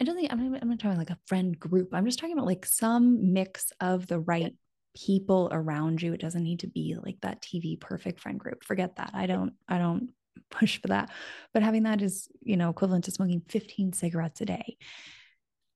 I 0.00 0.04
don't 0.04 0.14
think 0.14 0.32
I'm, 0.32 0.54
I'm 0.54 0.68
not 0.68 0.78
talking 0.78 0.98
like 0.98 1.10
a 1.10 1.18
friend 1.26 1.58
group. 1.58 1.90
I'm 1.92 2.04
just 2.04 2.18
talking 2.18 2.34
about 2.34 2.46
like 2.46 2.64
some 2.64 3.32
mix 3.32 3.72
of 3.80 4.06
the 4.06 4.20
right 4.20 4.54
people 4.94 5.48
around 5.50 6.00
you. 6.00 6.12
It 6.12 6.20
doesn't 6.20 6.42
need 6.42 6.60
to 6.60 6.68
be 6.68 6.96
like 7.02 7.18
that 7.22 7.42
TV 7.42 7.78
perfect 7.78 8.20
friend 8.20 8.38
group. 8.38 8.64
Forget 8.64 8.96
that. 8.96 9.10
I 9.14 9.26
don't, 9.26 9.52
I 9.68 9.78
don't 9.78 10.10
push 10.50 10.80
for 10.80 10.88
that. 10.88 11.10
But 11.52 11.62
having 11.62 11.82
that 11.84 12.00
is, 12.00 12.28
you 12.40 12.56
know, 12.56 12.70
equivalent 12.70 13.04
to 13.04 13.10
smoking 13.10 13.42
15 13.48 13.92
cigarettes 13.92 14.40
a 14.40 14.46
day. 14.46 14.76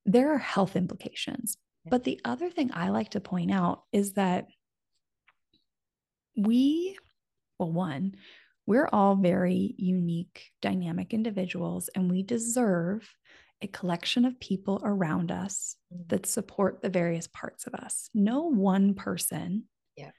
There 0.06 0.32
are 0.34 0.38
health 0.38 0.76
implications. 0.76 1.56
But 1.84 2.04
the 2.04 2.20
other 2.24 2.48
thing 2.48 2.70
I 2.72 2.90
like 2.90 3.10
to 3.10 3.20
point 3.20 3.50
out 3.50 3.82
is 3.92 4.12
that 4.12 4.46
we, 6.36 6.96
well, 7.58 7.72
one, 7.72 8.16
we're 8.66 8.88
all 8.92 9.16
very 9.16 9.74
unique, 9.76 10.50
dynamic 10.60 11.12
individuals, 11.12 11.90
and 11.94 12.10
we 12.10 12.22
deserve 12.22 13.08
a 13.60 13.66
collection 13.68 14.24
of 14.24 14.40
people 14.40 14.80
around 14.84 15.30
us 15.30 15.76
mm. 15.92 16.08
that 16.08 16.26
support 16.26 16.82
the 16.82 16.88
various 16.88 17.28
parts 17.28 17.66
of 17.66 17.74
us. 17.74 18.08
No 18.14 18.44
one 18.44 18.94
person 18.94 19.64
yeah. 19.96 20.10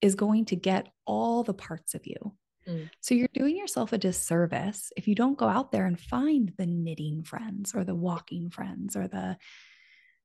is 0.00 0.14
going 0.14 0.46
to 0.46 0.56
get 0.56 0.88
all 1.06 1.42
the 1.42 1.54
parts 1.54 1.94
of 1.94 2.06
you. 2.06 2.34
Mm. 2.68 2.90
So 3.00 3.14
you're 3.14 3.28
doing 3.32 3.56
yourself 3.56 3.92
a 3.92 3.98
disservice 3.98 4.92
if 4.96 5.08
you 5.08 5.14
don't 5.14 5.38
go 5.38 5.46
out 5.46 5.72
there 5.72 5.86
and 5.86 5.98
find 5.98 6.52
the 6.58 6.66
knitting 6.66 7.22
friends 7.22 7.74
or 7.74 7.84
the 7.84 7.94
walking 7.94 8.50
friends 8.50 8.96
or 8.96 9.08
the 9.08 9.36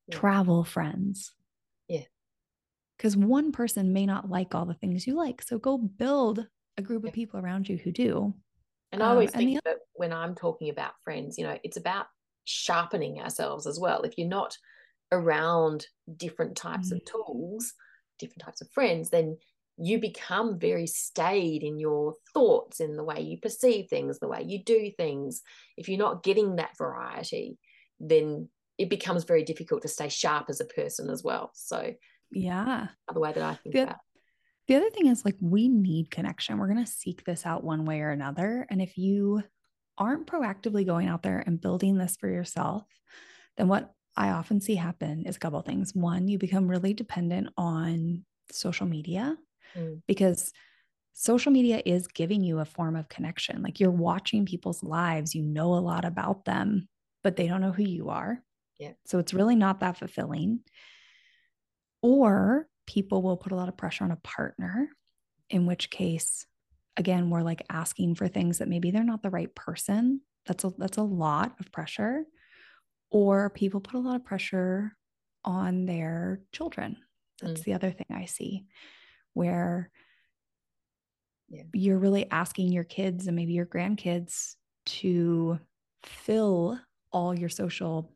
yeah. 0.08 0.16
travel 0.16 0.64
friends. 0.64 1.32
Yeah. 1.88 2.04
Because 3.02 3.16
one 3.16 3.50
person 3.50 3.92
may 3.92 4.06
not 4.06 4.30
like 4.30 4.54
all 4.54 4.64
the 4.64 4.74
things 4.74 5.08
you 5.08 5.16
like. 5.16 5.42
So 5.42 5.58
go 5.58 5.76
build 5.76 6.46
a 6.78 6.82
group 6.82 7.04
of 7.04 7.12
people 7.12 7.40
around 7.40 7.68
you 7.68 7.76
who 7.76 7.90
do. 7.90 8.32
And 8.92 9.02
I 9.02 9.08
always 9.08 9.34
um, 9.34 9.38
think 9.40 9.56
the- 9.56 9.70
that 9.70 9.78
when 9.94 10.12
I'm 10.12 10.36
talking 10.36 10.70
about 10.70 10.92
friends, 11.02 11.36
you 11.36 11.42
know, 11.44 11.58
it's 11.64 11.76
about 11.76 12.06
sharpening 12.44 13.20
ourselves 13.20 13.66
as 13.66 13.80
well. 13.80 14.02
If 14.02 14.16
you're 14.18 14.28
not 14.28 14.56
around 15.10 15.84
different 16.16 16.56
types 16.56 16.92
mm-hmm. 16.92 16.98
of 16.98 17.04
tools, 17.04 17.72
different 18.20 18.42
types 18.42 18.60
of 18.60 18.70
friends, 18.70 19.10
then 19.10 19.36
you 19.78 19.98
become 19.98 20.60
very 20.60 20.86
staid 20.86 21.64
in 21.64 21.80
your 21.80 22.14
thoughts, 22.32 22.78
in 22.78 22.96
the 22.96 23.02
way 23.02 23.20
you 23.20 23.36
perceive 23.36 23.88
things, 23.88 24.20
the 24.20 24.28
way 24.28 24.44
you 24.46 24.62
do 24.62 24.92
things. 24.96 25.42
If 25.76 25.88
you're 25.88 25.98
not 25.98 26.22
getting 26.22 26.54
that 26.54 26.78
variety, 26.78 27.58
then 27.98 28.48
it 28.78 28.90
becomes 28.90 29.24
very 29.24 29.42
difficult 29.42 29.82
to 29.82 29.88
stay 29.88 30.08
sharp 30.08 30.46
as 30.48 30.60
a 30.60 30.66
person 30.66 31.10
as 31.10 31.24
well. 31.24 31.50
So, 31.54 31.94
yeah, 32.32 32.88
the 33.12 33.20
way 33.20 33.32
that 33.32 33.42
I 33.42 33.54
think 33.54 33.74
the, 33.74 33.82
about. 33.84 33.96
The 34.68 34.76
other 34.76 34.90
thing 34.90 35.06
is 35.06 35.24
like 35.24 35.36
we 35.40 35.68
need 35.68 36.10
connection. 36.10 36.58
We're 36.58 36.72
going 36.72 36.84
to 36.84 36.90
seek 36.90 37.24
this 37.24 37.44
out 37.44 37.64
one 37.64 37.84
way 37.84 38.00
or 38.00 38.10
another. 38.10 38.66
And 38.70 38.80
if 38.80 38.96
you 38.96 39.42
aren't 39.98 40.26
proactively 40.26 40.86
going 40.86 41.08
out 41.08 41.22
there 41.22 41.42
and 41.44 41.60
building 41.60 41.98
this 41.98 42.16
for 42.16 42.28
yourself, 42.28 42.84
then 43.56 43.68
what 43.68 43.92
I 44.16 44.30
often 44.30 44.60
see 44.60 44.76
happen 44.76 45.24
is 45.26 45.36
a 45.36 45.38
couple 45.40 45.60
things. 45.62 45.94
One, 45.94 46.28
you 46.28 46.38
become 46.38 46.68
really 46.68 46.94
dependent 46.94 47.48
on 47.56 48.24
social 48.50 48.86
media 48.86 49.36
mm. 49.76 50.00
because 50.06 50.52
social 51.12 51.52
media 51.52 51.82
is 51.84 52.06
giving 52.08 52.42
you 52.42 52.58
a 52.58 52.64
form 52.64 52.96
of 52.96 53.08
connection. 53.08 53.62
Like 53.62 53.80
you're 53.80 53.90
watching 53.90 54.46
people's 54.46 54.82
lives, 54.82 55.34
you 55.34 55.42
know 55.42 55.74
a 55.74 55.76
lot 55.76 56.04
about 56.04 56.44
them, 56.44 56.88
but 57.22 57.36
they 57.36 57.46
don't 57.46 57.60
know 57.60 57.72
who 57.72 57.84
you 57.84 58.10
are. 58.10 58.42
Yeah. 58.78 58.92
So 59.06 59.18
it's 59.18 59.34
really 59.34 59.56
not 59.56 59.80
that 59.80 59.98
fulfilling. 59.98 60.60
Or 62.02 62.66
people 62.86 63.22
will 63.22 63.36
put 63.36 63.52
a 63.52 63.56
lot 63.56 63.68
of 63.68 63.76
pressure 63.76 64.04
on 64.04 64.10
a 64.10 64.16
partner, 64.16 64.88
in 65.48 65.66
which 65.66 65.90
case, 65.90 66.46
again, 66.96 67.30
we're 67.30 67.42
like 67.42 67.64
asking 67.70 68.16
for 68.16 68.28
things 68.28 68.58
that 68.58 68.68
maybe 68.68 68.90
they're 68.90 69.04
not 69.04 69.22
the 69.22 69.30
right 69.30 69.54
person. 69.54 70.20
That's 70.46 70.64
a 70.64 70.72
that's 70.76 70.98
a 70.98 71.02
lot 71.02 71.54
of 71.60 71.70
pressure. 71.72 72.24
Or 73.10 73.50
people 73.50 73.80
put 73.80 73.94
a 73.94 74.00
lot 74.00 74.16
of 74.16 74.24
pressure 74.24 74.96
on 75.44 75.86
their 75.86 76.40
children. 76.52 76.96
That's 77.40 77.60
mm. 77.60 77.64
the 77.64 77.74
other 77.74 77.90
thing 77.90 78.06
I 78.12 78.24
see 78.24 78.64
where 79.34 79.90
yeah. 81.48 81.62
you're 81.72 81.98
really 81.98 82.30
asking 82.30 82.72
your 82.72 82.84
kids 82.84 83.26
and 83.26 83.36
maybe 83.36 83.52
your 83.52 83.66
grandkids 83.66 84.54
to 84.84 85.58
fill 86.02 86.78
all 87.12 87.38
your 87.38 87.48
social 87.48 88.12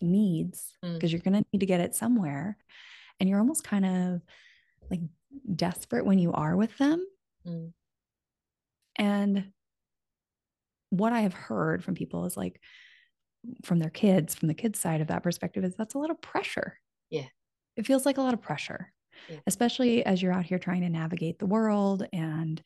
needs 0.00 0.76
because 0.82 1.10
mm. 1.10 1.12
you're 1.12 1.20
going 1.20 1.34
to 1.34 1.44
need 1.52 1.60
to 1.60 1.66
get 1.66 1.80
it 1.80 1.94
somewhere 1.94 2.56
and 3.22 3.28
you're 3.28 3.38
almost 3.38 3.62
kind 3.62 3.86
of 3.86 4.20
like 4.90 5.00
desperate 5.54 6.04
when 6.04 6.18
you 6.18 6.32
are 6.32 6.56
with 6.56 6.76
them 6.76 7.06
mm. 7.46 7.70
and 8.96 9.44
what 10.90 11.12
i 11.12 11.20
have 11.20 11.32
heard 11.32 11.84
from 11.84 11.94
people 11.94 12.24
is 12.24 12.36
like 12.36 12.60
from 13.64 13.78
their 13.78 13.90
kids 13.90 14.34
from 14.34 14.48
the 14.48 14.54
kids 14.54 14.80
side 14.80 15.00
of 15.00 15.06
that 15.06 15.22
perspective 15.22 15.62
is 15.62 15.76
that's 15.76 15.94
a 15.94 15.98
lot 15.98 16.10
of 16.10 16.20
pressure 16.20 16.76
yeah 17.10 17.26
it 17.76 17.86
feels 17.86 18.04
like 18.04 18.18
a 18.18 18.20
lot 18.20 18.34
of 18.34 18.42
pressure 18.42 18.92
yeah. 19.30 19.38
especially 19.46 20.04
as 20.04 20.20
you're 20.20 20.32
out 20.32 20.44
here 20.44 20.58
trying 20.58 20.80
to 20.80 20.88
navigate 20.88 21.38
the 21.38 21.46
world 21.46 22.04
and 22.12 22.60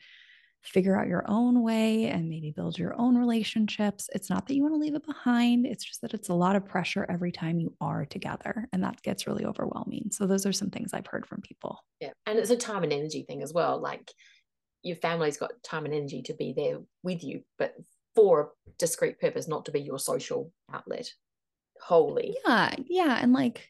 figure 0.62 0.98
out 0.98 1.06
your 1.06 1.24
own 1.28 1.62
way 1.62 2.06
and 2.06 2.28
maybe 2.28 2.50
build 2.50 2.78
your 2.78 2.98
own 3.00 3.16
relationships. 3.16 4.10
It's 4.12 4.28
not 4.28 4.46
that 4.46 4.54
you 4.54 4.62
want 4.62 4.74
to 4.74 4.80
leave 4.80 4.94
it 4.94 5.06
behind, 5.06 5.66
it's 5.66 5.84
just 5.84 6.00
that 6.02 6.14
it's 6.14 6.28
a 6.28 6.34
lot 6.34 6.56
of 6.56 6.64
pressure 6.64 7.06
every 7.08 7.32
time 7.32 7.60
you 7.60 7.74
are 7.80 8.04
together. 8.04 8.68
And 8.72 8.82
that 8.82 9.00
gets 9.02 9.26
really 9.26 9.44
overwhelming. 9.44 10.10
So, 10.10 10.26
those 10.26 10.46
are 10.46 10.52
some 10.52 10.70
things 10.70 10.92
I've 10.92 11.06
heard 11.06 11.26
from 11.26 11.40
people. 11.40 11.78
Yeah. 12.00 12.10
And 12.26 12.38
it's 12.38 12.50
a 12.50 12.56
time 12.56 12.82
and 12.82 12.92
energy 12.92 13.24
thing 13.26 13.42
as 13.42 13.52
well. 13.52 13.80
Like 13.80 14.10
your 14.82 14.96
family's 14.96 15.36
got 15.36 15.52
time 15.62 15.84
and 15.84 15.94
energy 15.94 16.22
to 16.22 16.34
be 16.34 16.52
there 16.56 16.78
with 17.02 17.22
you, 17.24 17.42
but 17.58 17.74
for 18.14 18.40
a 18.40 18.70
discrete 18.78 19.20
purpose, 19.20 19.46
not 19.46 19.66
to 19.66 19.72
be 19.72 19.80
your 19.80 19.98
social 19.98 20.52
outlet 20.72 21.10
wholly. 21.80 22.36
Yeah. 22.44 22.74
Yeah. 22.86 23.18
And 23.20 23.32
like, 23.32 23.68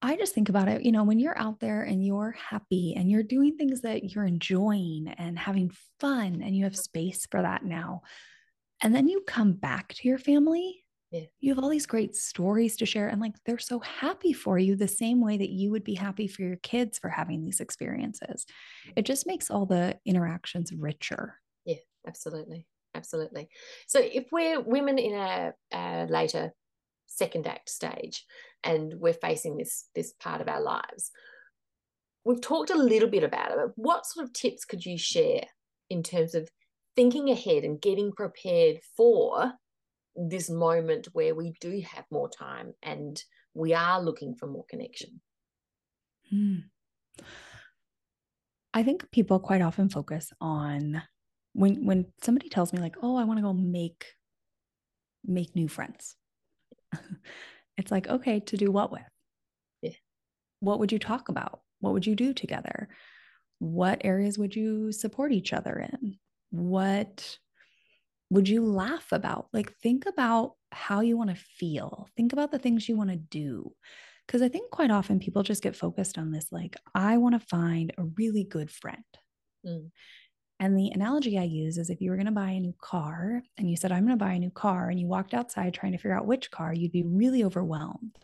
I 0.00 0.16
just 0.16 0.34
think 0.34 0.48
about 0.48 0.68
it, 0.68 0.82
you 0.82 0.92
know, 0.92 1.02
when 1.02 1.18
you're 1.18 1.38
out 1.38 1.58
there 1.58 1.82
and 1.82 2.04
you're 2.04 2.30
happy 2.32 2.94
and 2.96 3.10
you're 3.10 3.24
doing 3.24 3.56
things 3.56 3.80
that 3.80 4.14
you're 4.14 4.24
enjoying 4.24 5.08
and 5.18 5.38
having 5.38 5.72
fun 5.98 6.40
and 6.42 6.56
you 6.56 6.64
have 6.64 6.76
space 6.76 7.26
for 7.30 7.42
that 7.42 7.64
now. 7.64 8.02
And 8.80 8.94
then 8.94 9.08
you 9.08 9.22
come 9.26 9.54
back 9.54 9.92
to 9.94 10.06
your 10.06 10.18
family, 10.18 10.84
yeah. 11.10 11.24
you 11.40 11.52
have 11.52 11.62
all 11.62 11.68
these 11.68 11.86
great 11.86 12.14
stories 12.14 12.76
to 12.76 12.86
share. 12.86 13.08
And 13.08 13.20
like 13.20 13.34
they're 13.44 13.58
so 13.58 13.80
happy 13.80 14.32
for 14.32 14.56
you 14.56 14.76
the 14.76 14.86
same 14.86 15.20
way 15.20 15.36
that 15.36 15.50
you 15.50 15.72
would 15.72 15.82
be 15.82 15.94
happy 15.94 16.28
for 16.28 16.42
your 16.42 16.58
kids 16.62 16.96
for 16.96 17.08
having 17.08 17.42
these 17.42 17.58
experiences. 17.58 18.46
It 18.94 19.04
just 19.04 19.26
makes 19.26 19.50
all 19.50 19.66
the 19.66 19.98
interactions 20.06 20.72
richer. 20.72 21.40
Yeah, 21.64 21.78
absolutely. 22.06 22.66
Absolutely. 22.94 23.48
So 23.86 24.00
if 24.00 24.26
we're 24.30 24.60
women 24.60 24.98
in 24.98 25.14
a 25.14 26.06
later 26.08 26.52
second 27.08 27.46
act 27.46 27.68
stage 27.68 28.24
and 28.62 28.94
we're 28.98 29.12
facing 29.12 29.56
this 29.56 29.88
this 29.94 30.12
part 30.20 30.40
of 30.40 30.48
our 30.48 30.60
lives 30.60 31.10
we've 32.24 32.40
talked 32.40 32.70
a 32.70 32.76
little 32.76 33.08
bit 33.08 33.22
about 33.22 33.50
it 33.50 33.58
what 33.76 34.06
sort 34.06 34.24
of 34.24 34.32
tips 34.32 34.64
could 34.64 34.84
you 34.84 34.96
share 34.96 35.42
in 35.90 36.02
terms 36.02 36.34
of 36.34 36.48
thinking 36.98 37.30
ahead 37.30 37.64
and 37.64 37.80
getting 37.80 38.12
prepared 38.12 38.78
for 38.96 39.52
this 40.16 40.50
moment 40.50 41.08
where 41.12 41.34
we 41.34 41.54
do 41.60 41.80
have 41.94 42.04
more 42.10 42.28
time 42.28 42.74
and 42.82 43.22
we 43.54 43.72
are 43.72 44.02
looking 44.02 44.34
for 44.34 44.46
more 44.46 44.64
connection? 44.68 45.20
Hmm. 46.28 46.56
I 48.74 48.82
think 48.82 49.10
people 49.10 49.38
quite 49.38 49.62
often 49.62 49.88
focus 49.88 50.32
on 50.40 51.02
when 51.52 51.86
when 51.86 52.06
somebody 52.22 52.48
tells 52.48 52.72
me 52.72 52.80
like, 52.80 52.96
"Oh, 53.02 53.16
I 53.16 53.24
want 53.24 53.38
to 53.38 53.42
go 53.42 53.52
make 53.52 54.04
make 55.24 55.56
new 55.56 55.68
friends." 55.68 56.16
it's 57.76 57.90
like, 57.90 58.08
"Okay, 58.08 58.40
to 58.40 58.56
do 58.56 58.70
what 58.72 58.92
with?" 58.92 59.02
Yeah. 59.82 59.92
What 60.60 60.78
would 60.80 60.92
you 60.92 60.98
talk 60.98 61.28
about? 61.28 61.60
What 61.80 61.92
would 61.92 62.06
you 62.06 62.14
do 62.14 62.32
together? 62.32 62.88
What 63.58 64.00
areas 64.04 64.38
would 64.38 64.56
you 64.56 64.92
support 64.92 65.32
each 65.32 65.52
other 65.52 65.78
in? 65.78 66.18
What 66.50 67.38
would 68.30 68.48
you 68.48 68.64
laugh 68.64 69.12
about? 69.12 69.48
Like, 69.52 69.74
think 69.78 70.06
about 70.06 70.54
how 70.72 71.00
you 71.00 71.16
want 71.16 71.30
to 71.30 71.36
feel. 71.36 72.08
Think 72.16 72.32
about 72.32 72.50
the 72.50 72.58
things 72.58 72.88
you 72.88 72.96
want 72.96 73.10
to 73.10 73.16
do. 73.16 73.72
Because 74.26 74.42
I 74.42 74.48
think 74.48 74.70
quite 74.70 74.90
often 74.90 75.20
people 75.20 75.42
just 75.42 75.62
get 75.62 75.76
focused 75.76 76.18
on 76.18 76.32
this, 76.32 76.52
like, 76.52 76.76
I 76.94 77.16
want 77.18 77.40
to 77.40 77.46
find 77.46 77.92
a 77.96 78.04
really 78.04 78.44
good 78.44 78.70
friend. 78.70 79.04
Mm. 79.64 79.90
And 80.60 80.76
the 80.76 80.90
analogy 80.90 81.38
I 81.38 81.44
use 81.44 81.78
is 81.78 81.88
if 81.88 82.00
you 82.00 82.10
were 82.10 82.16
going 82.16 82.26
to 82.26 82.32
buy 82.32 82.50
a 82.50 82.60
new 82.60 82.74
car 82.80 83.42
and 83.56 83.70
you 83.70 83.76
said, 83.76 83.92
I'm 83.92 84.04
going 84.04 84.18
to 84.18 84.24
buy 84.24 84.32
a 84.32 84.38
new 84.38 84.50
car, 84.50 84.90
and 84.90 84.98
you 84.98 85.06
walked 85.06 85.32
outside 85.32 85.72
trying 85.72 85.92
to 85.92 85.98
figure 85.98 86.16
out 86.16 86.26
which 86.26 86.50
car, 86.50 86.72
you'd 86.72 86.90
be 86.90 87.04
really 87.04 87.44
overwhelmed. 87.44 88.18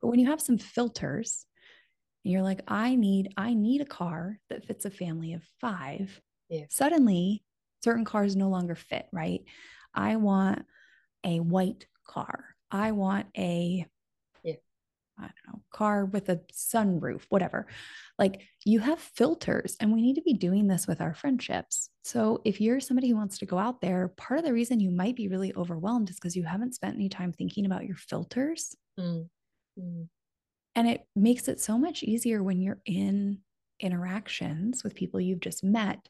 But 0.00 0.08
when 0.08 0.18
you 0.18 0.26
have 0.26 0.40
some 0.40 0.58
filters, 0.58 1.46
and 2.24 2.32
you're 2.32 2.42
like, 2.42 2.62
I 2.66 2.96
need, 2.96 3.32
I 3.36 3.54
need 3.54 3.80
a 3.80 3.86
car 3.86 4.38
that 4.50 4.64
fits 4.64 4.84
a 4.84 4.90
family 4.90 5.34
of 5.34 5.42
five. 5.60 6.20
Yeah. 6.48 6.64
Suddenly, 6.70 7.44
certain 7.84 8.04
cars 8.04 8.34
no 8.34 8.48
longer 8.48 8.74
fit, 8.74 9.06
right? 9.12 9.42
I 9.94 10.16
want 10.16 10.64
a 11.24 11.40
white 11.40 11.86
car. 12.06 12.44
I 12.70 12.92
want 12.92 13.26
a. 13.36 13.86
I 15.18 15.22
don't 15.22 15.54
know, 15.54 15.62
car 15.72 16.06
with 16.06 16.28
a 16.28 16.40
sunroof, 16.52 17.22
whatever. 17.28 17.66
Like 18.18 18.42
you 18.64 18.80
have 18.80 18.98
filters, 18.98 19.76
and 19.80 19.92
we 19.92 20.02
need 20.02 20.14
to 20.14 20.22
be 20.22 20.34
doing 20.34 20.66
this 20.66 20.86
with 20.86 21.00
our 21.00 21.14
friendships. 21.14 21.90
So, 22.04 22.40
if 22.44 22.60
you're 22.60 22.80
somebody 22.80 23.10
who 23.10 23.16
wants 23.16 23.38
to 23.38 23.46
go 23.46 23.58
out 23.58 23.80
there, 23.80 24.08
part 24.16 24.38
of 24.38 24.46
the 24.46 24.52
reason 24.52 24.80
you 24.80 24.90
might 24.90 25.16
be 25.16 25.28
really 25.28 25.54
overwhelmed 25.54 26.10
is 26.10 26.16
because 26.16 26.36
you 26.36 26.44
haven't 26.44 26.74
spent 26.74 26.96
any 26.96 27.08
time 27.08 27.32
thinking 27.32 27.66
about 27.66 27.84
your 27.84 27.96
filters. 27.96 28.74
Mm. 28.98 29.28
Mm. 29.78 30.08
And 30.74 30.88
it 30.88 31.02
makes 31.16 31.48
it 31.48 31.60
so 31.60 31.76
much 31.76 32.02
easier 32.02 32.42
when 32.42 32.60
you're 32.60 32.80
in 32.86 33.38
interactions 33.80 34.82
with 34.82 34.94
people 34.94 35.20
you've 35.20 35.40
just 35.40 35.62
met 35.62 36.08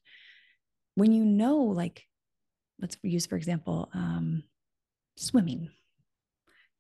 when 0.99 1.13
you 1.13 1.25
know, 1.25 1.59
like, 1.59 2.05
let's 2.81 2.97
use, 3.03 3.25
for 3.25 3.37
example, 3.37 3.89
um, 3.95 4.43
swimming. 5.17 5.71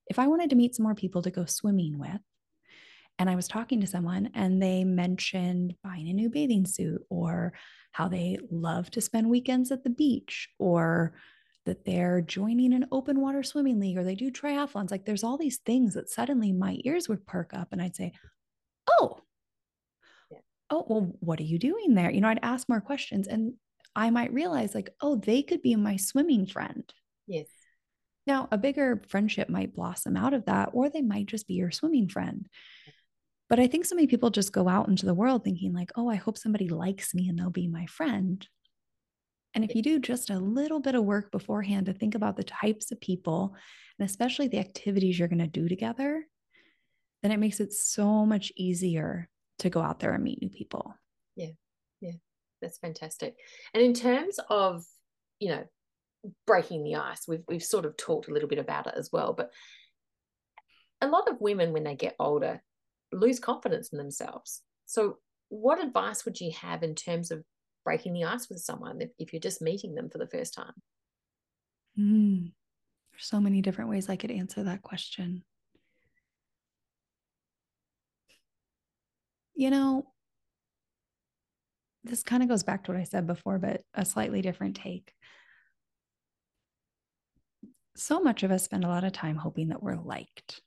If 0.09 0.18
I 0.18 0.27
wanted 0.27 0.51
to 0.51 0.57
meet 0.57 0.75
some 0.75 0.85
more 0.85 0.94
people 0.94 1.23
to 1.23 1.31
go 1.31 1.44
swimming 1.44 1.99
with, 1.99 2.21
and 3.18 3.29
I 3.29 3.35
was 3.35 3.49
talking 3.49 3.81
to 3.81 3.87
someone 3.87 4.31
and 4.35 4.62
they 4.62 4.85
mentioned 4.85 5.75
buying 5.83 6.09
a 6.09 6.12
new 6.12 6.31
bathing 6.31 6.66
suit 6.66 7.03
or 7.11 7.53
how 7.92 8.09
they 8.09 8.38
love 8.51 8.90
to 8.92 9.01
spend 9.01 9.29
weekends 9.29 9.73
at 9.73 9.83
the 9.83 9.90
beach 9.90 10.49
or 10.59 11.14
that 11.66 11.85
they're 11.85 12.21
joining 12.21 12.73
an 12.73 12.87
open 12.92 13.21
water 13.21 13.42
swimming 13.42 13.81
league 13.81 13.99
or 13.99 14.05
they 14.05 14.14
do 14.14 14.31
triathlons. 14.31 14.90
Like 14.90 15.05
there's 15.05 15.25
all 15.25 15.37
these 15.37 15.59
things 15.59 15.94
that 15.94 16.09
suddenly 16.09 16.53
my 16.53 16.79
ears 16.85 17.09
would 17.09 17.27
perk 17.27 17.53
up 17.53 17.68
and 17.73 17.83
I'd 17.83 17.97
say, 17.97 18.12
Oh, 18.88 19.18
yeah. 20.31 20.38
oh, 20.71 20.85
well, 20.88 21.12
what 21.21 21.40
are 21.40 21.44
you 21.44 21.59
doing 21.59 21.94
there? 21.94 22.11
You 22.11 22.21
know, 22.21 22.29
I'd 22.29 22.38
ask 22.42 22.68
more 22.68 22.81
questions 22.81 23.27
and 23.27 23.55
I 23.94 24.11
might 24.11 24.33
realize, 24.33 24.75
like, 24.75 24.90
oh, 25.01 25.16
they 25.16 25.42
could 25.42 25.61
be 25.61 25.75
my 25.75 25.97
swimming 25.97 26.47
friend. 26.47 26.85
Yes. 27.27 27.47
Now, 28.29 28.47
a 28.53 28.59
bigger 28.59 29.03
friendship 29.09 29.49
might 29.49 29.75
blossom 29.75 30.17
out 30.17 30.35
of 30.35 30.45
that, 30.45 30.69
or 30.75 30.91
they 30.91 31.01
might 31.01 31.27
just 31.27 31.49
be 31.49 31.55
your 31.55 31.71
swimming 31.71 32.09
friend. 32.09 32.47
But 33.49 33.59
I 33.59 33.67
think 33.67 33.87
so 33.87 33.95
many 33.95 34.07
people 34.07 34.29
just 34.29 34.53
go 34.53 34.69
out 34.69 34.88
into 34.88 35.07
the 35.07 35.14
world 35.14 35.43
thinking, 35.43 35.73
like, 35.73 35.91
oh, 35.97 36.11
I 36.11 36.17
hope 36.17 36.37
somebody 36.37 36.69
likes 36.69 37.14
me 37.14 37.29
and 37.29 37.38
they'll 37.38 37.49
be 37.49 37.67
my 37.67 37.87
friend. 37.87 38.47
And 39.55 39.64
if 39.64 39.75
you 39.75 39.81
do 39.81 39.99
just 39.99 40.29
a 40.29 40.38
little 40.38 40.79
bit 40.79 40.95
of 40.95 41.05
work 41.05 41.33
beforehand 41.33 41.87
to 41.87 41.95
think 41.95 42.14
about 42.14 42.37
the 42.37 42.45
types 42.45 42.93
of 42.93 43.01
people 43.01 43.57
and 43.99 44.07
especially 44.07 44.49
the 44.49 44.59
activities 44.59 45.19
you're 45.19 45.29
going 45.29 45.38
to 45.38 45.47
do 45.47 45.67
together, 45.67 46.23
then 47.23 47.33
it 47.33 47.41
makes 47.41 47.59
it 47.59 47.73
so 47.73 48.27
much 48.27 48.53
easier 48.57 49.31
to 49.61 49.71
go 49.71 49.81
out 49.81 50.01
there 50.01 50.12
and 50.12 50.23
meet 50.23 50.43
new 50.43 50.51
people. 50.51 50.95
Yeah. 51.35 51.53
Yeah 52.03 52.12
that's 52.61 52.79
fantastic. 52.79 53.37
And 53.75 53.83
in 53.83 53.95
terms 53.95 54.38
of, 54.51 54.85
you 55.41 55.51
know, 55.51 55.64
breaking 56.47 56.85
the 56.85 56.97
ice, 56.97 57.27
we've 57.29 57.45
we've 57.49 57.63
sort 57.63 57.85
of 57.85 57.97
talked 57.97 58.29
a 58.29 58.33
little 58.33 58.49
bit 58.49 58.59
about 58.59 58.87
it 58.87 58.95
as 58.97 59.11
well. 59.13 59.33
But 59.33 59.51
a 61.01 61.09
lot 61.09 61.29
of 61.29 61.41
women, 61.41 61.73
when 61.73 61.85
they 61.85 61.95
get 61.95 62.17
older, 62.19 62.63
lose 63.13 63.39
confidence 63.39 63.91
in 63.93 63.99
themselves. 63.99 64.63
So, 64.87 65.19
what 65.49 65.83
advice 65.83 66.25
would 66.25 66.41
you 66.41 66.53
have 66.61 66.83
in 66.83 66.95
terms 66.95 67.31
of 67.31 67.45
breaking 67.85 68.13
the 68.13 68.25
ice 68.25 68.49
with 68.49 68.59
someone 68.59 69.01
if, 69.01 69.11
if 69.19 69.33
you're 69.33 69.41
just 69.41 69.63
meeting 69.63 69.95
them 69.95 70.11
for 70.11 70.19
the 70.19 70.29
first 70.29 70.55
time? 70.55 70.73
Mm, 71.99 72.53
there's 73.13 73.25
so 73.25 73.41
many 73.41 73.63
different 73.63 73.91
ways 73.91 74.09
I 74.09 74.17
could 74.17 74.31
answer 74.31 74.63
that 74.65 74.83
question. 74.83 75.43
You 79.55 79.71
know, 79.71 80.07
this 82.05 82.23
kind 82.23 82.43
of 82.43 82.49
goes 82.49 82.63
back 82.63 82.85
to 82.85 82.93
what 82.93 83.01
I 83.01 83.05
said 83.05 83.27
before, 83.27 83.59
but 83.59 83.83
a 83.95 84.05
slightly 84.05 84.41
different 84.41 84.77
take. 84.77 85.13
So 87.99 88.21
much 88.21 88.43
of 88.43 88.51
us 88.51 88.65
spend 88.65 88.85
a 88.85 88.89
lot 88.89 89.05
of 89.05 89.13
time 89.13 89.37
hoping 89.37 89.69
that 89.69 89.83
we're 89.83 89.97
liked. 89.97 90.61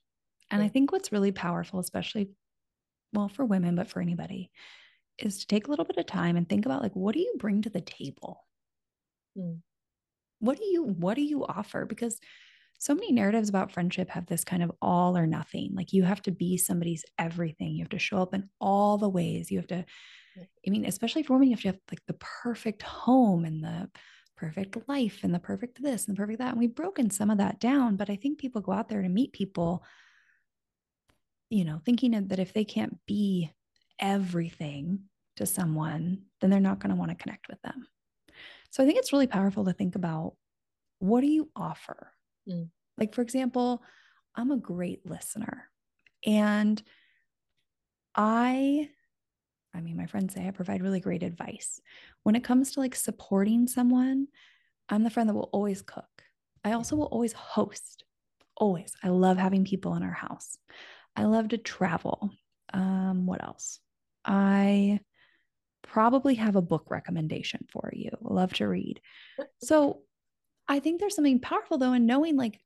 And 0.50 0.62
I 0.62 0.68
think 0.68 0.92
what's 0.92 1.12
really 1.12 1.32
powerful, 1.32 1.80
especially, 1.80 2.28
well, 3.14 3.28
for 3.28 3.44
women, 3.44 3.74
but 3.74 3.88
for 3.88 4.02
anybody, 4.02 4.50
is 5.18 5.40
to 5.40 5.46
take 5.46 5.66
a 5.66 5.70
little 5.70 5.86
bit 5.86 5.96
of 5.96 6.06
time 6.06 6.36
and 6.36 6.46
think 6.46 6.66
about 6.66 6.82
like, 6.82 6.94
what 6.94 7.14
do 7.14 7.20
you 7.20 7.34
bring 7.38 7.62
to 7.62 7.70
the 7.70 7.80
table? 7.80 8.44
Mm. 9.36 9.60
What 10.40 10.58
do 10.58 10.64
you, 10.64 10.84
what 10.84 11.14
do 11.14 11.22
you 11.22 11.46
offer? 11.46 11.86
Because 11.86 12.20
so 12.78 12.94
many 12.94 13.12
narratives 13.12 13.48
about 13.48 13.72
friendship 13.72 14.10
have 14.10 14.26
this 14.26 14.44
kind 14.44 14.62
of 14.62 14.72
all 14.82 15.16
or 15.16 15.26
nothing. 15.26 15.70
Like 15.74 15.92
you 15.92 16.02
have 16.02 16.20
to 16.22 16.32
be 16.32 16.58
somebody's 16.58 17.04
everything. 17.18 17.76
You 17.76 17.84
have 17.84 17.90
to 17.90 17.98
show 17.98 18.20
up 18.20 18.34
in 18.34 18.50
all 18.60 18.98
the 18.98 19.08
ways. 19.08 19.50
You 19.50 19.58
have 19.58 19.68
to 19.68 19.84
I 20.66 20.70
mean, 20.70 20.86
especially 20.86 21.22
for 21.22 21.34
women, 21.34 21.48
you 21.48 21.54
have 21.54 21.62
to 21.62 21.68
have 21.68 21.80
like 21.90 22.02
the 22.06 22.16
perfect 22.18 22.82
home 22.82 23.44
and 23.44 23.62
the 23.62 23.90
perfect 24.42 24.76
life 24.88 25.20
and 25.22 25.32
the 25.32 25.38
perfect 25.38 25.80
this 25.80 26.06
and 26.06 26.16
the 26.16 26.20
perfect 26.20 26.40
that. 26.40 26.50
And 26.50 26.58
we've 26.58 26.74
broken 26.74 27.10
some 27.10 27.30
of 27.30 27.38
that 27.38 27.60
down, 27.60 27.94
but 27.94 28.10
I 28.10 28.16
think 28.16 28.38
people 28.38 28.60
go 28.60 28.72
out 28.72 28.88
there 28.88 29.00
to 29.00 29.08
meet 29.08 29.32
people, 29.32 29.84
you 31.48 31.64
know, 31.64 31.80
thinking 31.84 32.10
that 32.10 32.40
if 32.40 32.52
they 32.52 32.64
can't 32.64 32.98
be 33.06 33.52
everything 34.00 35.04
to 35.36 35.46
someone, 35.46 36.22
then 36.40 36.50
they're 36.50 36.58
not 36.58 36.80
going 36.80 36.90
to 36.90 36.96
want 36.96 37.12
to 37.12 37.22
connect 37.22 37.46
with 37.48 37.62
them. 37.62 37.86
So 38.70 38.82
I 38.82 38.86
think 38.86 38.98
it's 38.98 39.12
really 39.12 39.28
powerful 39.28 39.64
to 39.66 39.72
think 39.72 39.94
about 39.94 40.34
what 40.98 41.20
do 41.20 41.28
you 41.28 41.48
offer? 41.54 42.10
Mm. 42.48 42.70
Like, 42.98 43.14
for 43.14 43.22
example, 43.22 43.80
I'm 44.34 44.50
a 44.50 44.56
great 44.56 45.06
listener 45.06 45.68
and 46.26 46.82
I 48.16 48.88
I 49.74 49.80
mean, 49.80 49.96
my 49.96 50.06
friends 50.06 50.34
say 50.34 50.46
I 50.46 50.50
provide 50.50 50.82
really 50.82 51.00
great 51.00 51.22
advice. 51.22 51.80
When 52.22 52.34
it 52.34 52.44
comes 52.44 52.72
to 52.72 52.80
like 52.80 52.94
supporting 52.94 53.66
someone, 53.66 54.28
I'm 54.88 55.02
the 55.02 55.10
friend 55.10 55.28
that 55.28 55.34
will 55.34 55.50
always 55.52 55.82
cook. 55.82 56.22
I 56.64 56.72
also 56.72 56.96
will 56.96 57.06
always 57.06 57.32
host. 57.32 58.04
Always. 58.56 58.94
I 59.02 59.08
love 59.08 59.38
having 59.38 59.64
people 59.64 59.94
in 59.94 60.02
our 60.02 60.12
house. 60.12 60.58
I 61.16 61.24
love 61.24 61.48
to 61.48 61.58
travel. 61.58 62.30
Um, 62.72 63.26
what 63.26 63.42
else? 63.42 63.80
I 64.24 65.00
probably 65.82 66.36
have 66.36 66.56
a 66.56 66.62
book 66.62 66.86
recommendation 66.90 67.66
for 67.70 67.90
you. 67.92 68.10
love 68.20 68.52
to 68.54 68.66
read. 68.66 69.00
So 69.62 70.02
I 70.68 70.78
think 70.78 71.00
there's 71.00 71.16
something 71.16 71.40
powerful 71.40 71.78
though 71.78 71.92
in 71.92 72.06
knowing 72.06 72.36
like 72.36 72.60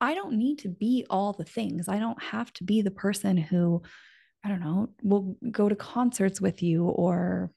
I 0.00 0.14
don't 0.14 0.34
need 0.34 0.60
to 0.60 0.68
be 0.68 1.06
all 1.10 1.32
the 1.32 1.44
things. 1.44 1.88
I 1.88 1.98
don't 1.98 2.22
have 2.22 2.52
to 2.54 2.64
be 2.64 2.82
the 2.82 2.90
person 2.90 3.36
who 3.36 3.82
I 4.44 4.48
don't 4.48 4.60
know, 4.60 4.88
we'll 5.02 5.36
go 5.50 5.68
to 5.68 5.74
concerts 5.74 6.40
with 6.40 6.62
you 6.62 6.84
or 6.84 7.50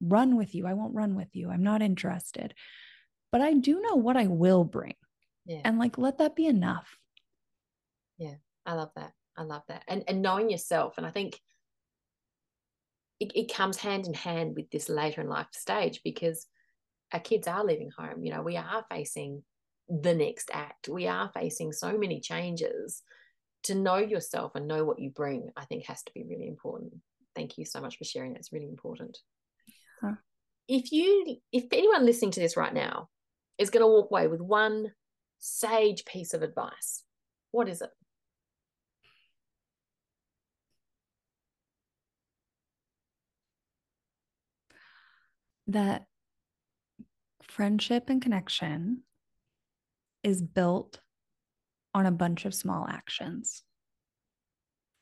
run 0.00 0.36
with 0.36 0.54
you. 0.54 0.66
I 0.66 0.72
won't 0.72 0.94
run 0.94 1.14
with 1.14 1.28
you. 1.34 1.50
I'm 1.50 1.62
not 1.62 1.82
interested. 1.82 2.54
But 3.32 3.42
I 3.42 3.52
do 3.52 3.80
know 3.80 3.94
what 3.94 4.16
I 4.16 4.26
will 4.26 4.64
bring. 4.64 4.94
Yeah. 5.46 5.60
And 5.64 5.78
like 5.78 5.98
let 5.98 6.18
that 6.18 6.34
be 6.34 6.46
enough. 6.46 6.96
Yeah. 8.18 8.34
I 8.66 8.74
love 8.74 8.90
that. 8.96 9.12
I 9.36 9.42
love 9.42 9.62
that. 9.68 9.84
And 9.88 10.04
and 10.08 10.22
knowing 10.22 10.50
yourself. 10.50 10.94
And 10.96 11.06
I 11.06 11.10
think 11.10 11.38
it, 13.20 13.32
it 13.34 13.52
comes 13.52 13.76
hand 13.76 14.06
in 14.06 14.14
hand 14.14 14.56
with 14.56 14.70
this 14.70 14.88
later 14.88 15.20
in 15.20 15.28
life 15.28 15.48
stage 15.52 16.00
because 16.02 16.46
our 17.12 17.20
kids 17.20 17.46
are 17.46 17.64
leaving 17.64 17.90
home. 17.96 18.24
You 18.24 18.32
know, 18.32 18.42
we 18.42 18.56
are 18.56 18.84
facing 18.90 19.42
the 19.88 20.14
next 20.14 20.50
act. 20.52 20.88
We 20.88 21.06
are 21.08 21.30
facing 21.34 21.72
so 21.72 21.96
many 21.98 22.20
changes 22.20 23.02
to 23.64 23.74
know 23.74 23.96
yourself 23.98 24.54
and 24.54 24.66
know 24.66 24.84
what 24.84 24.98
you 24.98 25.10
bring, 25.10 25.50
I 25.56 25.64
think 25.64 25.86
has 25.86 26.02
to 26.02 26.12
be 26.14 26.24
really 26.24 26.48
important. 26.48 26.94
Thank 27.36 27.58
you 27.58 27.64
so 27.64 27.80
much 27.80 27.98
for 27.98 28.04
sharing. 28.04 28.32
That's 28.32 28.52
really 28.52 28.68
important. 28.68 29.18
Huh. 30.00 30.14
If 30.68 30.92
you, 30.92 31.36
if 31.52 31.64
anyone 31.72 32.06
listening 32.06 32.30
to 32.32 32.40
this 32.40 32.56
right 32.56 32.72
now 32.72 33.08
is 33.58 33.70
going 33.70 33.82
to 33.82 33.86
walk 33.86 34.10
away 34.10 34.28
with 34.28 34.40
one 34.40 34.92
sage 35.38 36.04
piece 36.04 36.34
of 36.34 36.42
advice, 36.42 37.02
what 37.50 37.68
is 37.68 37.82
it? 37.82 37.90
That 45.66 46.06
friendship 47.42 48.08
and 48.08 48.22
connection 48.22 49.02
is 50.22 50.42
built 50.42 51.00
on 51.94 52.06
a 52.06 52.12
bunch 52.12 52.44
of 52.44 52.54
small 52.54 52.86
actions. 52.88 53.62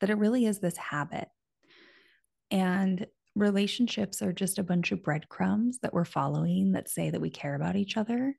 That 0.00 0.10
it 0.10 0.18
really 0.18 0.46
is 0.46 0.58
this 0.58 0.76
habit. 0.76 1.28
And 2.50 3.06
relationships 3.34 4.22
are 4.22 4.32
just 4.32 4.58
a 4.58 4.64
bunch 4.64 4.92
of 4.92 5.02
breadcrumbs 5.02 5.78
that 5.82 5.92
we're 5.92 6.04
following 6.04 6.72
that 6.72 6.88
say 6.88 7.10
that 7.10 7.20
we 7.20 7.30
care 7.30 7.54
about 7.54 7.76
each 7.76 7.96
other. 7.96 8.34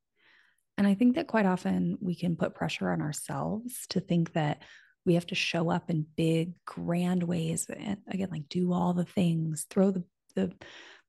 And 0.78 0.88
I 0.88 0.94
think 0.94 1.16
that 1.16 1.28
quite 1.28 1.46
often 1.46 1.98
we 2.02 2.16
can 2.16 2.36
put 2.36 2.56
pressure 2.56 2.90
on 2.90 3.02
ourselves 3.02 3.86
to 3.90 4.00
think 4.00 4.34
that 4.34 4.62
we 5.06 5.16
have 5.16 5.28
to 5.28 5.36
show 5.36 5.70
up 5.70 5.90
in 5.90 6.06
big, 6.16 6.54
grand 6.66 7.24
ways. 7.24 7.68
And 7.70 7.98
again, 8.10 8.30
like 8.32 8.50
do 8.50 8.74
all 8.74 8.94
the 8.94 9.06
things, 9.06 9.66
throw 9.70 9.92
the, 9.92 10.04
the 10.36 10.54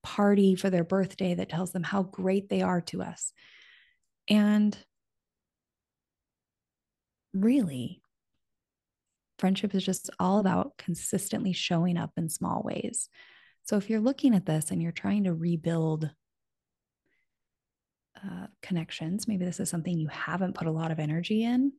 party 0.03 0.55
for 0.55 0.70
their 0.70 0.85
birthday 0.85 1.35
that 1.35 1.48
tells 1.48 1.72
them 1.72 1.83
how 1.83 2.03
great 2.03 2.48
they 2.48 2.62
are 2.62 2.81
to 2.81 3.03
us. 3.03 3.33
And 4.29 4.76
really, 7.32 8.02
friendship 9.38 9.74
is 9.74 9.84
just 9.84 10.10
all 10.18 10.38
about 10.38 10.76
consistently 10.76 11.52
showing 11.52 11.96
up 11.96 12.12
in 12.16 12.28
small 12.28 12.62
ways. 12.62 13.08
So 13.62 13.76
if 13.76 13.88
you're 13.88 14.00
looking 14.00 14.34
at 14.34 14.46
this 14.46 14.70
and 14.70 14.82
you're 14.82 14.92
trying 14.92 15.24
to 15.24 15.34
rebuild 15.34 16.10
uh, 18.16 18.46
connections, 18.62 19.28
maybe 19.28 19.44
this 19.44 19.60
is 19.60 19.70
something 19.70 19.96
you 19.96 20.08
haven't 20.08 20.54
put 20.54 20.66
a 20.66 20.72
lot 20.72 20.90
of 20.90 20.98
energy 20.98 21.44
in. 21.44 21.72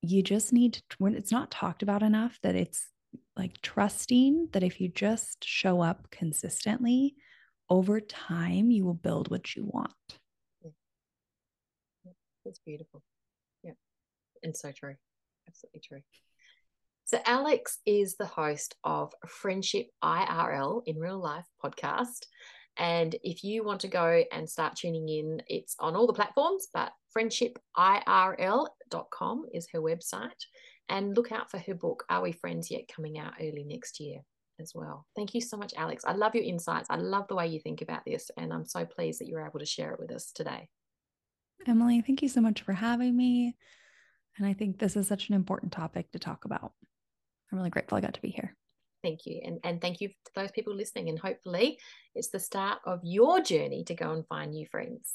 You 0.00 0.22
just 0.22 0.52
need 0.52 0.74
to, 0.74 0.82
when 0.98 1.14
it's 1.14 1.32
not 1.32 1.50
talked 1.50 1.82
about 1.82 2.02
enough, 2.02 2.38
that 2.42 2.54
it's 2.54 2.88
like 3.36 3.60
trusting 3.62 4.48
that 4.52 4.62
if 4.62 4.80
you 4.80 4.88
just 4.88 5.44
show 5.44 5.80
up 5.80 6.08
consistently 6.10 7.16
over 7.68 8.00
time, 8.00 8.70
you 8.70 8.84
will 8.84 8.94
build 8.94 9.30
what 9.30 9.54
you 9.56 9.64
want. 9.64 9.92
That's 12.44 12.60
beautiful. 12.60 13.02
And 14.42 14.56
so 14.56 14.72
true. 14.72 14.96
Absolutely 15.48 15.80
true. 15.80 16.00
So, 17.04 17.20
Alex 17.24 17.78
is 17.86 18.16
the 18.16 18.26
host 18.26 18.74
of 18.84 19.14
Friendship 19.26 19.86
IRL 20.04 20.82
in 20.86 20.98
Real 20.98 21.18
Life 21.18 21.46
podcast. 21.64 22.26
And 22.76 23.16
if 23.24 23.42
you 23.42 23.64
want 23.64 23.80
to 23.80 23.88
go 23.88 24.22
and 24.30 24.48
start 24.48 24.76
tuning 24.76 25.08
in, 25.08 25.42
it's 25.48 25.74
on 25.80 25.96
all 25.96 26.06
the 26.06 26.12
platforms, 26.12 26.68
but 26.72 26.92
friendshipirl.com 27.16 29.46
is 29.52 29.68
her 29.72 29.80
website. 29.80 30.44
And 30.90 31.16
look 31.16 31.32
out 31.32 31.50
for 31.50 31.58
her 31.58 31.74
book, 31.74 32.04
Are 32.08 32.22
We 32.22 32.32
Friends 32.32 32.70
Yet? 32.70 32.88
coming 32.94 33.18
out 33.18 33.34
early 33.40 33.64
next 33.64 34.00
year 34.00 34.20
as 34.60 34.72
well. 34.74 35.06
Thank 35.16 35.34
you 35.34 35.40
so 35.40 35.56
much, 35.56 35.74
Alex. 35.76 36.04
I 36.06 36.12
love 36.12 36.34
your 36.34 36.44
insights. 36.44 36.88
I 36.88 36.96
love 36.96 37.26
the 37.28 37.34
way 37.34 37.48
you 37.48 37.60
think 37.60 37.82
about 37.82 38.04
this. 38.06 38.30
And 38.36 38.52
I'm 38.52 38.64
so 38.64 38.84
pleased 38.84 39.20
that 39.20 39.28
you're 39.28 39.46
able 39.46 39.58
to 39.58 39.66
share 39.66 39.92
it 39.92 40.00
with 40.00 40.12
us 40.12 40.32
today. 40.32 40.68
Emily, 41.66 42.00
thank 42.00 42.22
you 42.22 42.28
so 42.28 42.40
much 42.40 42.62
for 42.62 42.72
having 42.72 43.16
me. 43.16 43.56
And 44.38 44.46
I 44.46 44.52
think 44.52 44.78
this 44.78 44.96
is 44.96 45.06
such 45.08 45.28
an 45.28 45.34
important 45.34 45.72
topic 45.72 46.10
to 46.12 46.18
talk 46.18 46.44
about. 46.44 46.72
I'm 47.50 47.58
really 47.58 47.70
grateful 47.70 47.98
I 47.98 48.00
got 48.00 48.14
to 48.14 48.22
be 48.22 48.30
here. 48.30 48.54
Thank 49.02 49.26
you. 49.26 49.40
And, 49.44 49.58
and 49.64 49.80
thank 49.80 50.00
you 50.00 50.08
to 50.08 50.14
those 50.34 50.50
people 50.50 50.74
listening. 50.74 51.08
And 51.08 51.18
hopefully, 51.18 51.78
it's 52.14 52.28
the 52.28 52.40
start 52.40 52.80
of 52.84 53.00
your 53.02 53.40
journey 53.40 53.84
to 53.84 53.94
go 53.94 54.12
and 54.12 54.26
find 54.26 54.52
new 54.52 54.66
friends. 54.66 55.14